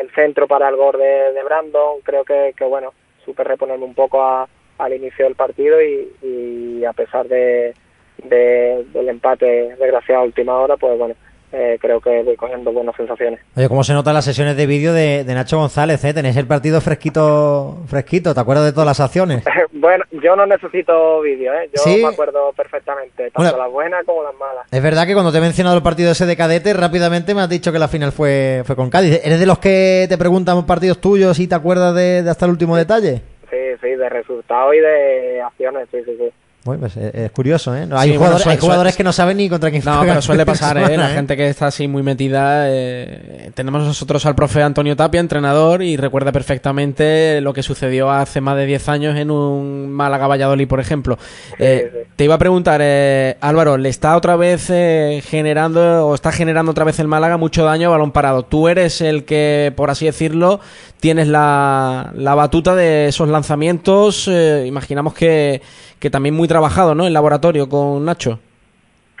el 0.00 0.10
centro 0.14 0.46
para 0.46 0.68
el 0.68 0.76
gol 0.76 0.96
de, 0.98 1.32
de 1.32 1.42
Brandon, 1.42 2.00
creo 2.02 2.24
que, 2.24 2.54
que 2.56 2.64
bueno, 2.64 2.92
supe 3.24 3.42
reponerme 3.44 3.84
un 3.84 3.94
poco 3.94 4.22
a- 4.22 4.48
al 4.78 4.92
inicio 4.92 5.24
del 5.24 5.34
partido 5.34 5.82
y, 5.82 6.12
y 6.22 6.84
a 6.84 6.92
pesar 6.92 7.26
de, 7.26 7.74
de- 8.22 8.84
del 8.92 9.08
empate 9.08 9.46
desgraciado 9.78 10.22
a 10.22 10.24
última 10.24 10.56
hora, 10.58 10.76
pues 10.76 10.98
bueno, 10.98 11.14
eh, 11.52 11.78
creo 11.80 12.00
que 12.00 12.22
voy 12.24 12.34
cogiendo 12.36 12.72
buenas 12.72 12.96
sensaciones. 12.96 13.38
Oye, 13.56 13.68
¿cómo 13.68 13.84
se 13.84 13.92
notan 13.92 14.14
las 14.14 14.24
sesiones 14.24 14.56
de 14.56 14.66
vídeo 14.66 14.92
de, 14.92 15.22
de 15.24 15.34
Nacho 15.34 15.58
González? 15.58 16.04
Eh? 16.04 16.12
Tenéis 16.12 16.36
el 16.36 16.46
partido 16.48 16.80
fresquito, 16.80 17.78
fresquito, 17.86 18.34
¿te 18.34 18.40
acuerdas 18.40 18.64
de 18.64 18.72
todas 18.72 18.86
las 18.86 19.00
acciones? 19.00 19.44
Bueno, 19.76 20.04
yo 20.12 20.34
no 20.34 20.46
necesito 20.46 21.20
vídeo, 21.20 21.52
¿eh? 21.52 21.68
Yo 21.76 21.82
¿Sí? 21.82 22.00
me 22.02 22.08
acuerdo 22.08 22.52
perfectamente, 22.56 23.24
tanto 23.30 23.42
Bueno. 23.42 23.58
las 23.58 23.70
buenas 23.70 24.04
como 24.06 24.22
las 24.22 24.34
malas. 24.36 24.66
Es 24.70 24.82
verdad 24.82 25.06
que 25.06 25.12
cuando 25.12 25.30
te 25.30 25.38
he 25.38 25.40
mencionado 25.42 25.76
el 25.76 25.82
partido 25.82 26.10
ese 26.12 26.24
de 26.24 26.36
cadete, 26.38 26.72
rápidamente 26.72 27.34
me 27.34 27.42
has 27.42 27.50
dicho 27.50 27.70
que 27.70 27.78
la 27.78 27.88
final 27.88 28.10
fue, 28.12 28.62
fue 28.64 28.76
con 28.76 28.88
Cádiz. 28.88 29.20
¿Eres 29.22 29.38
de 29.40 29.44
los 29.46 29.58
que 29.58 30.06
te 30.08 30.16
preguntan 30.16 30.64
partidos 30.64 31.00
tuyos 31.02 31.38
y 31.38 31.48
te 31.48 31.54
acuerdas 31.54 31.94
de, 31.94 32.22
de 32.22 32.30
hasta 32.30 32.46
el 32.46 32.52
último 32.52 32.76
detalle? 32.78 33.20
Sí, 33.50 33.56
sí, 33.82 33.88
de 33.90 34.08
resultados 34.08 34.74
y 34.74 34.78
de 34.78 35.42
acciones, 35.42 35.86
sí, 35.90 35.98
sí, 36.06 36.16
sí. 36.18 36.32
Bueno, 36.64 36.80
pues 36.80 36.96
es, 36.96 37.14
es 37.14 37.30
curioso, 37.30 37.76
¿eh? 37.76 37.86
No, 37.86 37.98
hay 37.98 38.12
Sí, 38.12 38.16
bueno, 38.16 38.20
jugadores, 38.38 38.42
suele- 38.42 38.52
hay 38.54 38.58
jugadores 38.60 38.92
suele- 38.94 38.96
que 38.96 39.04
no 39.04 39.12
saben 39.12 39.36
ni 39.36 39.48
contra 39.50 39.70
quién 39.70 39.82
No, 39.84 39.96
juegan 39.98 40.14
pero 40.14 40.22
suele 40.22 40.46
pasar, 40.46 40.78
¿eh? 40.78 40.96
La 40.96 41.08
gente 41.10 41.36
que 41.36 41.46
está 41.48 41.66
así 41.66 41.86
muy 41.88 42.02
metida. 42.02 42.64
eh, 42.70 43.50
tenemos 43.54 43.82
nosotros 43.82 44.24
al 44.24 44.34
profe 44.34 44.62
Antonio 44.62 44.96
Tapia, 44.96 45.20
entrenador, 45.20 45.82
y 45.82 45.98
recuerda 45.98 46.32
perfectamente 46.32 47.40
lo 47.42 47.52
que 47.52 47.62
sucedió 47.62 48.10
hace 48.10 48.40
más 48.40 48.56
de 48.56 48.64
10 48.64 48.88
años 48.88 49.16
en 49.16 49.30
un 49.30 49.92
Málaga 49.92 50.26
Valladolid, 50.26 50.66
por 50.66 50.80
ejemplo. 50.80 51.18
Eh, 51.58 51.90
sí. 51.92 51.98
Te 52.16 52.24
iba 52.24 52.36
a 52.36 52.38
preguntar, 52.38 52.80
eh, 52.82 53.36
Álvaro, 53.42 53.76
¿le 53.76 53.90
está 53.90 54.16
otra 54.16 54.36
vez 54.36 54.70
eh, 54.70 55.22
generando 55.26 56.06
o 56.06 56.14
está 56.14 56.32
generando 56.32 56.70
otra 56.72 56.84
vez 56.84 56.98
el 56.98 57.08
Málaga 57.08 57.36
mucho 57.36 57.64
daño 57.64 57.88
a 57.88 57.90
balón 57.90 58.10
parado? 58.12 58.42
Tú 58.44 58.68
eres 58.68 59.02
el 59.02 59.24
que, 59.24 59.70
por 59.76 59.90
así 59.90 60.06
decirlo, 60.06 60.60
tienes 60.98 61.28
la, 61.28 62.10
la 62.16 62.34
batuta 62.34 62.74
de 62.74 63.08
esos 63.08 63.28
lanzamientos. 63.28 64.26
eh, 64.28 64.64
imaginamos 64.66 65.12
que, 65.12 65.60
que 66.04 66.10
también 66.10 66.34
muy 66.34 66.46
trabajado, 66.46 66.94
¿no? 66.94 67.06
En 67.06 67.14
laboratorio 67.14 67.66
con 67.66 68.04
Nacho. 68.04 68.38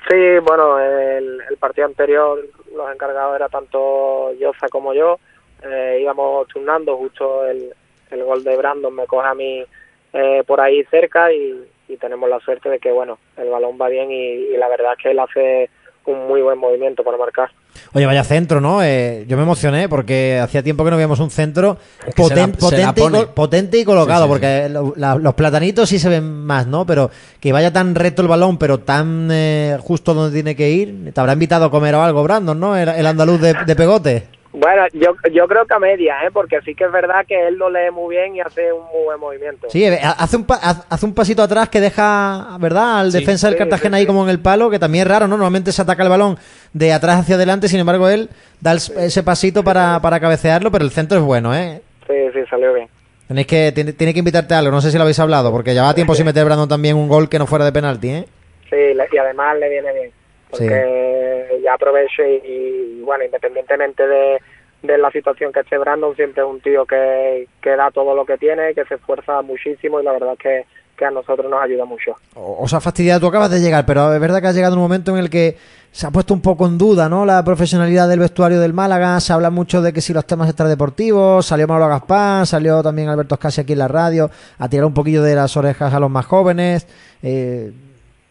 Sí, 0.06 0.38
bueno, 0.46 0.78
el, 0.78 1.40
el 1.48 1.56
partido 1.56 1.86
anterior 1.86 2.38
los 2.76 2.92
encargados 2.92 3.36
era 3.36 3.48
tanto 3.48 4.34
Yoza 4.34 4.68
como 4.68 4.92
yo. 4.92 5.18
Eh, 5.62 6.00
íbamos 6.02 6.46
turnando, 6.48 6.94
justo 6.98 7.46
el, 7.46 7.72
el 8.10 8.22
gol 8.22 8.44
de 8.44 8.54
Brandon 8.58 8.94
me 8.94 9.06
coge 9.06 9.26
a 9.26 9.34
mí 9.34 9.64
eh, 10.12 10.44
por 10.46 10.60
ahí 10.60 10.84
cerca 10.90 11.32
y, 11.32 11.58
y 11.88 11.96
tenemos 11.96 12.28
la 12.28 12.38
suerte 12.40 12.68
de 12.68 12.78
que, 12.78 12.92
bueno, 12.92 13.18
el 13.38 13.48
balón 13.48 13.78
va 13.80 13.88
bien 13.88 14.10
y 14.12 14.54
la 14.58 14.68
verdad 14.68 14.92
es 14.92 15.02
que 15.02 15.10
él 15.12 15.20
hace 15.20 15.70
un 16.04 16.28
muy 16.28 16.42
buen 16.42 16.58
movimiento 16.58 17.02
para 17.02 17.16
marcar. 17.16 17.50
Oye, 17.92 18.06
vaya 18.06 18.24
centro, 18.24 18.60
¿no? 18.60 18.82
Eh, 18.82 19.24
yo 19.28 19.36
me 19.36 19.42
emocioné 19.44 19.88
porque 19.88 20.40
hacía 20.42 20.62
tiempo 20.62 20.84
que 20.84 20.90
no 20.90 20.96
veíamos 20.96 21.20
un 21.20 21.30
centro 21.30 21.78
Es 22.06 22.14
que 22.14 22.24
se 22.24 22.34
la- 22.36 22.46
poten- 22.48 22.70
se 22.70 22.78
la 22.78 22.92
potente, 22.94 23.00
y 23.00 23.04
col- 23.24 23.28
potente 23.34 23.78
y 23.78 23.84
colocado, 23.84 24.22
Sí, 24.24 24.26
sí, 24.26 24.28
porque 24.32 24.68
lo- 24.68 24.94
la- 24.96 25.14
los 25.16 25.34
platanitos 25.34 25.88
sí 25.88 25.98
se 25.98 26.08
ven 26.08 26.24
más, 26.44 26.66
¿no? 26.66 26.86
Pero 26.86 27.10
que 27.40 27.52
vaya 27.52 27.72
tan 27.72 27.94
recto 27.94 28.22
el 28.22 28.28
balón, 28.28 28.58
pero 28.58 28.80
tan 28.80 29.28
eh, 29.30 29.76
justo 29.80 30.14
donde 30.14 30.34
tiene 30.34 30.56
que 30.56 30.70
ir. 30.70 31.12
Te 31.14 31.20
habrá 31.20 31.32
invitado 31.34 31.64
a 31.66 31.70
comer 31.70 31.94
o 31.94 32.02
algo, 32.02 32.22
Brandon, 32.22 32.58
¿no? 32.58 32.76
El, 32.76 32.88
el 32.88 33.06
andaluz 33.06 33.40
de, 33.40 33.54
de 33.54 33.76
pegote. 33.76 34.33
Bueno, 34.56 34.84
yo, 34.92 35.16
yo 35.32 35.48
creo 35.48 35.66
que 35.66 35.74
a 35.74 35.80
media, 35.80 36.14
¿eh? 36.24 36.30
porque 36.32 36.60
sí 36.64 36.76
que 36.76 36.84
es 36.84 36.92
verdad 36.92 37.26
que 37.26 37.48
él 37.48 37.56
lo 37.56 37.68
lee 37.68 37.90
muy 37.92 38.14
bien 38.14 38.36
y 38.36 38.40
hace 38.40 38.72
un 38.72 38.84
muy 38.84 39.02
buen 39.06 39.18
movimiento. 39.18 39.66
Sí, 39.68 39.84
eh, 39.84 39.98
hace 40.00 40.36
un, 40.36 40.44
pa- 40.44 40.60
hace 40.88 41.04
un 41.06 41.12
pasito 41.12 41.42
atrás 41.42 41.68
que 41.68 41.80
deja, 41.80 42.56
¿verdad? 42.60 43.00
Al 43.00 43.10
Sí. 43.10 43.18
defensa 43.18 43.48
del 43.48 43.56
Sí, 43.56 43.58
Cartagena 43.58 43.96
sí, 43.96 44.02
ahí 44.02 44.06
como 44.06 44.22
en 44.22 44.30
el 44.30 44.38
palo, 44.38 44.70
que 44.70 44.78
también 44.78 45.02
es 45.02 45.08
raro, 45.10 45.26
¿no? 45.26 45.36
Normalmente 45.36 45.72
se 45.72 45.82
ataca 45.82 46.04
el 46.04 46.08
balón 46.08 46.38
de 46.72 46.92
atrás 46.92 47.18
hacia 47.20 47.34
adelante, 47.34 47.66
sin 47.66 47.80
embargo 47.80 48.08
él 48.08 48.30
da 48.60 48.70
el- 48.70 48.78
ese 48.98 49.24
pasito 49.24 49.64
para, 49.64 49.98
para 50.00 50.20
cabecearlo, 50.20 50.70
pero 50.70 50.84
el 50.84 50.92
centro 50.92 51.18
es 51.18 51.24
bueno, 51.24 51.52
¿eh? 51.52 51.82
Sí, 52.06 52.14
sí, 52.32 52.38
salió 52.48 52.72
bien. 52.72 52.86
Tenéis 53.26 53.48
que, 53.48 53.72
tiene, 53.72 53.92
tiene 53.92 54.12
que 54.12 54.20
invitarte 54.20 54.54
a 54.54 54.58
algo, 54.60 54.70
no 54.70 54.80
sé 54.80 54.92
si 54.92 54.96
lo 54.98 55.02
habéis 55.02 55.18
hablado, 55.18 55.50
porque 55.50 55.74
llevaba 55.74 55.94
tiempo 55.94 56.14
sin 56.14 56.26
meter 56.26 56.44
Brandon 56.44 56.68
también 56.68 56.94
un 56.96 57.08
gol 57.08 57.28
que 57.28 57.40
no 57.40 57.48
fuera 57.48 57.64
de 57.64 57.72
penalti, 57.72 58.08
¿eh? 58.10 58.24
Sí, 58.70 58.76
y 59.12 59.18
además 59.18 59.56
le 59.58 59.68
viene 59.68 59.92
bien, 59.94 60.10
porque 60.58 61.60
ya 61.62 61.74
aprovecho 61.74 62.22
y, 62.22 62.40
y, 62.46 63.02
bueno, 63.02 63.24
independientemente 63.24 64.06
de, 64.06 64.38
de 64.82 64.98
la 64.98 65.10
situación 65.10 65.52
que 65.52 65.60
esté 65.60 65.78
Brandon, 65.78 66.14
siempre 66.16 66.42
es 66.42 66.48
un 66.48 66.60
tío 66.60 66.84
que, 66.86 67.48
que 67.62 67.76
da 67.76 67.90
todo 67.90 68.14
lo 68.14 68.24
que 68.24 68.36
tiene, 68.38 68.74
que 68.74 68.84
se 68.84 68.94
esfuerza 68.94 69.40
muchísimo 69.42 70.00
y 70.00 70.04
la 70.04 70.12
verdad 70.12 70.32
es 70.34 70.38
que, 70.38 70.64
que 70.96 71.04
a 71.04 71.10
nosotros 71.10 71.50
nos 71.50 71.62
ayuda 71.62 71.84
mucho. 71.84 72.14
O- 72.34 72.62
Os 72.64 72.72
ha 72.74 72.80
fastidiado, 72.80 73.20
tú 73.20 73.26
acabas 73.26 73.50
de 73.50 73.60
llegar, 73.60 73.84
pero 73.86 74.12
es 74.14 74.20
verdad 74.20 74.40
que 74.40 74.48
has 74.48 74.54
llegado 74.54 74.76
un 74.76 74.82
momento 74.82 75.10
en 75.12 75.18
el 75.18 75.30
que 75.30 75.56
se 75.90 76.06
ha 76.08 76.10
puesto 76.10 76.34
un 76.34 76.42
poco 76.42 76.66
en 76.66 76.76
duda, 76.76 77.08
¿no? 77.08 77.24
La 77.24 77.44
profesionalidad 77.44 78.08
del 78.08 78.18
vestuario 78.18 78.58
del 78.60 78.72
Málaga, 78.72 79.18
se 79.20 79.32
habla 79.32 79.50
mucho 79.50 79.80
de 79.80 79.92
que 79.92 80.00
si 80.00 80.12
los 80.12 80.26
temas 80.26 80.48
extradeportivos, 80.48 81.46
salió 81.46 81.68
Mauro 81.68 81.86
Gaspar, 81.88 82.46
salió 82.48 82.82
también 82.82 83.08
Alberto 83.08 83.36
Scassi 83.36 83.60
aquí 83.60 83.74
en 83.74 83.78
la 83.78 83.86
radio, 83.88 84.28
a 84.58 84.68
tirar 84.68 84.86
un 84.86 84.94
poquillo 84.94 85.22
de 85.22 85.36
las 85.36 85.56
orejas 85.56 85.94
a 85.94 86.00
los 86.00 86.10
más 86.10 86.26
jóvenes, 86.26 86.86
eh, 87.22 87.70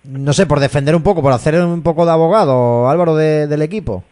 no 0.05 0.33
sé, 0.33 0.45
por 0.45 0.59
defender 0.59 0.95
un 0.95 1.03
poco, 1.03 1.21
por 1.21 1.31
hacer 1.33 1.55
un 1.55 1.81
poco 1.83 2.05
de 2.05 2.11
abogado, 2.11 2.89
Álvaro, 2.89 3.15
de- 3.15 3.47
del 3.47 3.61
equipo. 3.61 4.03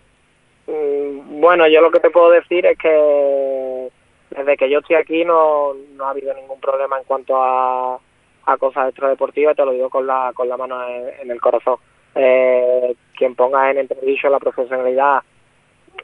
Mm, 0.68 1.40
Bueno, 1.42 1.68
yo 1.68 1.82
lo 1.82 1.90
que 1.92 2.00
te 2.00 2.10
puedo 2.12 2.30
decir 2.30 2.66
es 2.66 2.78
que 2.78 3.90
desde 4.30 4.58
que 4.58 4.70
yo 4.70 4.80
estoy 4.80 4.96
aquí 4.96 5.26
no, 5.26 5.74
no 5.96 6.06
ha 6.06 6.12
habido 6.12 6.34
ningún 6.34 6.60
problema 6.60 6.98
en 7.00 7.04
cuanto 7.04 7.36
a, 7.42 8.00
a 8.46 8.58
cosas 8.58 8.90
extradeportivas, 8.90 9.56
te 9.56 9.66
lo 9.66 9.72
digo 9.72 9.90
con 9.90 10.06
la, 10.08 10.32
con 10.36 10.48
la 10.48 10.56
mano 10.58 10.78
en, 11.22 11.30
el 11.32 11.42
corazón. 11.42 11.76
Eh, 12.16 12.96
quien 13.18 13.36
ponga 13.36 13.72
en 13.72 13.80
entredicho 13.80 14.30
la 14.30 14.40
profesionalidad 14.40 15.22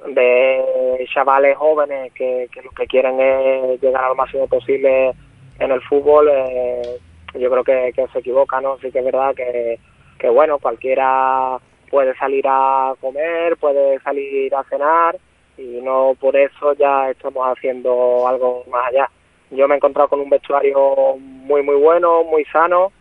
de 0.08 1.08
chavales 1.13 1.58
jóvenes 1.58 2.12
que, 2.13 2.47
que 2.52 2.62
lo 2.62 2.71
que 2.71 2.86
quieren 2.88 3.19
es 3.19 3.82
llegar 3.82 4.04
al 4.04 4.15
máximo 4.15 4.47
posible 4.47 5.13
en 5.60 5.71
el 5.71 5.82
fútbol, 5.82 6.30
eh, 6.32 6.97
yo 7.33 7.49
creo 7.49 7.63
que, 7.63 7.91
que, 7.95 8.07
se 8.07 8.19
equivoca, 8.19 8.61
¿no? 8.61 8.77
Sí 8.79 8.91
que 8.91 8.99
es 8.99 9.05
verdad 9.05 9.35
que, 9.35 9.79
que, 10.19 10.29
bueno, 10.29 10.59
cualquiera 10.59 11.57
puede 11.89 12.15
salir 12.15 12.45
a 12.47 12.93
comer, 12.99 13.57
puede 13.57 13.99
salir 13.99 14.53
a 14.55 14.63
cenar 14.65 15.17
y 15.57 15.81
no 15.81 16.15
por 16.19 16.35
eso 16.35 16.73
ya 16.73 17.09
estamos 17.09 17.45
haciendo 17.47 18.27
algo 18.27 18.63
más 18.69 18.87
allá. 18.87 19.09
Yo 19.49 19.67
me 19.67 19.75
he 19.75 19.77
encontrado 19.77 20.09
con 20.09 20.19
un 20.19 20.29
vestuario 20.29 21.15
muy, 21.17 21.63
muy 21.63 21.75
bueno, 21.75 22.23
muy 22.23 22.43
sano 22.45 22.91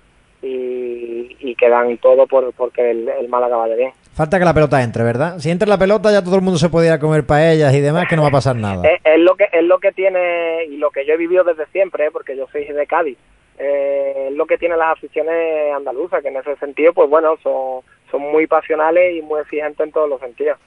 y, 0.42 1.36
y 1.40 1.54
que 1.56 1.68
dan 1.68 1.98
todo 1.98 2.26
por, 2.26 2.52
porque 2.52 2.90
el, 2.90 3.08
el 3.08 3.28
Málaga 3.28 3.56
vaya 3.56 3.74
bien. 3.74 3.92
Falta 4.14 4.38
que 4.38 4.44
la 4.44 4.54
pelota 4.54 4.82
entre, 4.82 5.02
¿verdad? 5.02 5.38
Si 5.38 5.50
entra 5.50 5.68
la 5.68 5.78
pelota 5.78 6.10
ya 6.10 6.22
todo 6.22 6.36
el 6.36 6.42
mundo 6.42 6.58
se 6.58 6.70
podía 6.70 6.98
comer 6.98 7.26
paellas 7.26 7.74
y 7.74 7.80
demás, 7.80 8.06
que 8.08 8.16
no 8.16 8.22
va 8.22 8.28
a 8.28 8.32
pasar 8.32 8.56
nada. 8.56 8.82
Es, 8.88 9.00
es, 9.04 9.18
lo 9.18 9.34
que 9.34 9.48
es 9.52 9.64
lo 9.64 9.78
que 9.78 9.92
tiene 9.92 10.64
y 10.66 10.76
lo 10.76 10.90
que 10.90 11.04
yo 11.04 11.14
he 11.14 11.16
vivido 11.16 11.44
desde 11.44 11.66
siempre, 11.66 12.06
¿eh? 12.06 12.10
porque 12.12 12.36
yo 12.36 12.46
soy 12.50 12.64
de 12.64 12.86
Cádiz. 12.86 13.18
Eh, 13.58 14.28
es 14.28 14.34
lo 14.34 14.46
que 14.46 14.58
tienen 14.58 14.78
las 14.78 14.92
aficiones 14.92 15.74
andaluzas, 15.74 16.22
que 16.22 16.28
en 16.28 16.36
ese 16.36 16.56
sentido, 16.56 16.92
pues 16.92 17.08
bueno, 17.08 17.36
son, 17.42 17.82
son 18.10 18.20
muy 18.20 18.46
pasionales 18.46 19.16
y 19.16 19.22
muy 19.22 19.40
exigentes 19.40 19.86
en 19.86 19.92
todos 19.92 20.08
los 20.08 20.20
sentidos. 20.20 20.58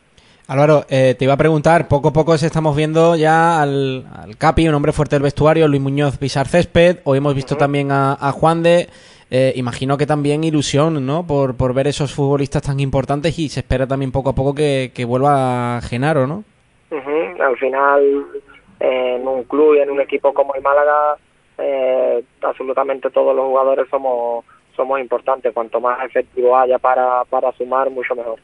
Álvaro, 0.47 0.83
eh, 0.89 1.13
te 1.17 1.25
iba 1.25 1.33
a 1.33 1.37
preguntar, 1.37 1.87
poco 1.87 2.07
a 2.07 2.13
poco 2.13 2.33
estamos 2.33 2.75
viendo 2.75 3.15
ya 3.15 3.61
al, 3.61 4.07
al 4.11 4.35
Capi, 4.35 4.67
un 4.67 4.73
hombre 4.73 4.91
fuerte 4.91 5.15
del 5.15 5.23
vestuario, 5.23 5.67
Luis 5.67 5.81
Muñoz 5.81 6.17
pisar 6.17 6.47
césped, 6.47 6.97
hoy 7.03 7.19
hemos 7.19 7.35
visto 7.35 7.53
uh 7.53 7.57
-huh. 7.57 7.59
también 7.59 7.91
a, 7.91 8.13
a 8.13 8.31
Juan 8.31 8.63
de... 8.63 8.87
Eh, 9.31 9.53
imagino 9.57 9.95
que 9.95 10.07
también 10.07 10.43
ilusión, 10.43 11.05
¿no? 11.05 11.27
Por, 11.27 11.55
por 11.55 11.75
ver 11.75 11.85
esos 11.85 12.11
futbolistas 12.11 12.63
tan 12.63 12.79
importantes 12.79 13.37
y 13.37 13.47
se 13.47 13.59
espera 13.59 13.85
también 13.85 14.11
poco 14.11 14.31
a 14.31 14.33
poco 14.33 14.55
que, 14.55 14.91
que 14.91 15.05
vuelva 15.05 15.79
Genaro, 15.81 16.25
¿no? 16.25 16.43
Uh 16.89 16.95
-huh. 16.95 17.39
Al 17.39 17.55
final, 17.57 18.25
en 18.79 19.27
un 19.27 19.43
club 19.43 19.75
y 19.75 19.81
en 19.81 19.91
un 19.91 20.01
equipo 20.01 20.33
como 20.33 20.55
el 20.55 20.63
Málaga, 20.63 21.17
eh, 21.59 22.23
absolutamente 22.41 23.09
todos 23.09 23.35
los 23.35 23.45
jugadores 23.45 23.87
somos 23.89 24.45
somos 24.75 24.99
importantes. 25.01 25.53
Cuanto 25.53 25.81
más 25.81 26.03
efectivo 26.05 26.57
haya 26.57 26.79
para, 26.79 27.23
para 27.25 27.51
sumar, 27.53 27.89
mucho 27.89 28.15
mejor. 28.15 28.39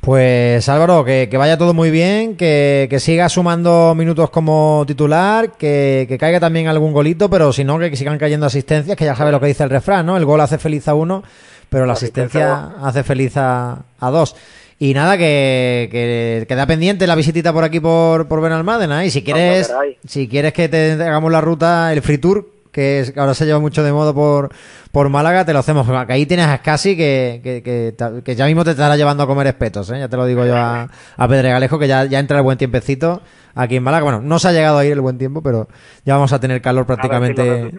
Pues 0.00 0.68
Álvaro, 0.68 1.04
que, 1.04 1.28
que, 1.28 1.36
vaya 1.36 1.58
todo 1.58 1.74
muy 1.74 1.90
bien, 1.90 2.36
que, 2.36 2.86
que, 2.88 3.00
siga 3.00 3.28
sumando 3.28 3.96
minutos 3.96 4.30
como 4.30 4.84
titular, 4.86 5.56
que, 5.58 6.06
que, 6.08 6.16
caiga 6.16 6.38
también 6.38 6.68
algún 6.68 6.92
golito, 6.92 7.28
pero 7.28 7.52
si 7.52 7.64
no, 7.64 7.80
que 7.80 7.96
sigan 7.96 8.16
cayendo 8.16 8.46
asistencias, 8.46 8.96
que 8.96 9.04
ya 9.04 9.16
sabe 9.16 9.32
lo 9.32 9.40
que 9.40 9.46
dice 9.46 9.64
el 9.64 9.70
refrán, 9.70 10.06
¿no? 10.06 10.16
El 10.16 10.24
gol 10.24 10.40
hace 10.40 10.56
feliz 10.56 10.86
a 10.86 10.94
uno, 10.94 11.24
pero 11.68 11.84
la 11.84 11.94
asistencia 11.94 12.76
hace 12.80 13.02
feliz 13.02 13.36
a, 13.36 13.82
a 13.98 14.10
dos. 14.10 14.36
Y 14.80 14.94
nada, 14.94 15.18
que, 15.18 15.88
que 15.90 16.46
queda 16.46 16.66
pendiente 16.66 17.06
la 17.06 17.16
visitita 17.16 17.52
por 17.52 17.64
aquí 17.64 17.80
por, 17.80 18.28
por 18.28 18.40
Benalmádena. 18.40 19.04
Y 19.04 19.10
si 19.10 19.24
quieres, 19.24 19.72
si 20.06 20.28
quieres 20.28 20.52
que 20.52 20.68
te 20.68 20.92
hagamos 20.92 21.32
la 21.32 21.40
ruta, 21.40 21.92
el 21.92 22.00
free 22.00 22.18
tour, 22.18 22.48
que 22.70 23.00
es, 23.00 23.16
ahora 23.16 23.34
se 23.34 23.44
lleva 23.44 23.58
mucho 23.58 23.82
de 23.82 23.92
moda 23.92 24.12
por, 24.12 24.50
por 24.92 25.08
Málaga, 25.08 25.44
te 25.44 25.52
lo 25.52 25.58
hacemos. 25.58 25.84
Que 26.06 26.12
ahí 26.12 26.26
tienes 26.26 26.46
a 26.46 26.58
Scassi 26.58 26.96
que, 26.96 27.40
que, 27.42 28.22
que, 28.22 28.36
ya 28.36 28.46
mismo 28.46 28.64
te 28.64 28.70
estará 28.70 28.96
llevando 28.96 29.24
a 29.24 29.26
comer 29.26 29.48
espetos, 29.48 29.90
¿eh? 29.90 29.98
ya 29.98 30.08
te 30.08 30.16
lo 30.16 30.26
digo 30.26 30.46
yo 30.46 30.56
a, 30.56 30.88
a 31.16 31.28
Pedregalejo, 31.28 31.78
que 31.80 31.88
ya, 31.88 32.04
ya 32.04 32.20
entra 32.20 32.36
el 32.36 32.44
buen 32.44 32.56
tiempecito 32.56 33.20
aquí 33.56 33.76
en 33.76 33.82
Málaga. 33.82 34.04
Bueno, 34.04 34.20
no 34.20 34.38
se 34.38 34.46
ha 34.46 34.52
llegado 34.52 34.78
a 34.78 34.84
ir 34.84 34.92
el 34.92 35.00
buen 35.00 35.18
tiempo, 35.18 35.42
pero 35.42 35.66
ya 36.04 36.14
vamos 36.14 36.32
a 36.32 36.38
tener 36.38 36.62
calor 36.62 36.86
prácticamente 36.86 37.70
si 37.70 37.76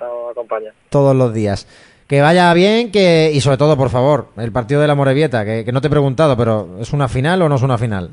todos 0.90 1.16
los 1.16 1.34
días. 1.34 1.66
Que 2.10 2.22
vaya 2.22 2.52
bien, 2.56 2.92
que 2.92 3.30
y 3.32 3.40
sobre 3.40 3.58
todo, 3.58 3.78
por 3.78 3.90
favor, 3.90 4.30
el 4.38 4.52
partido 4.52 4.82
de 4.82 4.88
la 4.88 4.96
Morevieta, 4.96 5.46
que, 5.46 5.64
que 5.64 5.72
no 5.72 5.80
te 5.80 5.88
he 5.88 5.92
preguntado, 5.92 6.36
pero 6.36 6.80
¿es 6.82 6.92
una 6.92 7.08
final 7.08 7.40
o 7.44 7.48
no 7.48 7.56
es 7.56 7.62
una 7.62 7.78
final? 7.78 8.10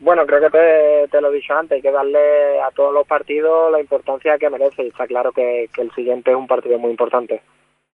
Bueno, 0.00 0.24
creo 0.26 0.40
que 0.40 1.08
te, 1.10 1.20
lo 1.20 1.30
he 1.30 1.34
dicho 1.34 1.54
antes, 1.54 1.76
hay 1.76 1.82
que 1.82 1.90
darle 1.90 2.60
a 2.60 2.70
todos 2.70 2.92
los 2.94 3.06
partidos 3.06 3.70
la 3.70 3.80
importancia 3.80 4.38
que 4.38 4.48
merece 4.48 4.84
y 4.84 4.88
está 4.88 5.06
claro 5.06 5.30
que 5.32 5.68
el 5.76 5.92
siguiente 5.92 6.30
es 6.30 6.36
un 6.36 6.46
partido 6.46 6.78
muy 6.78 6.90
importante. 6.90 7.42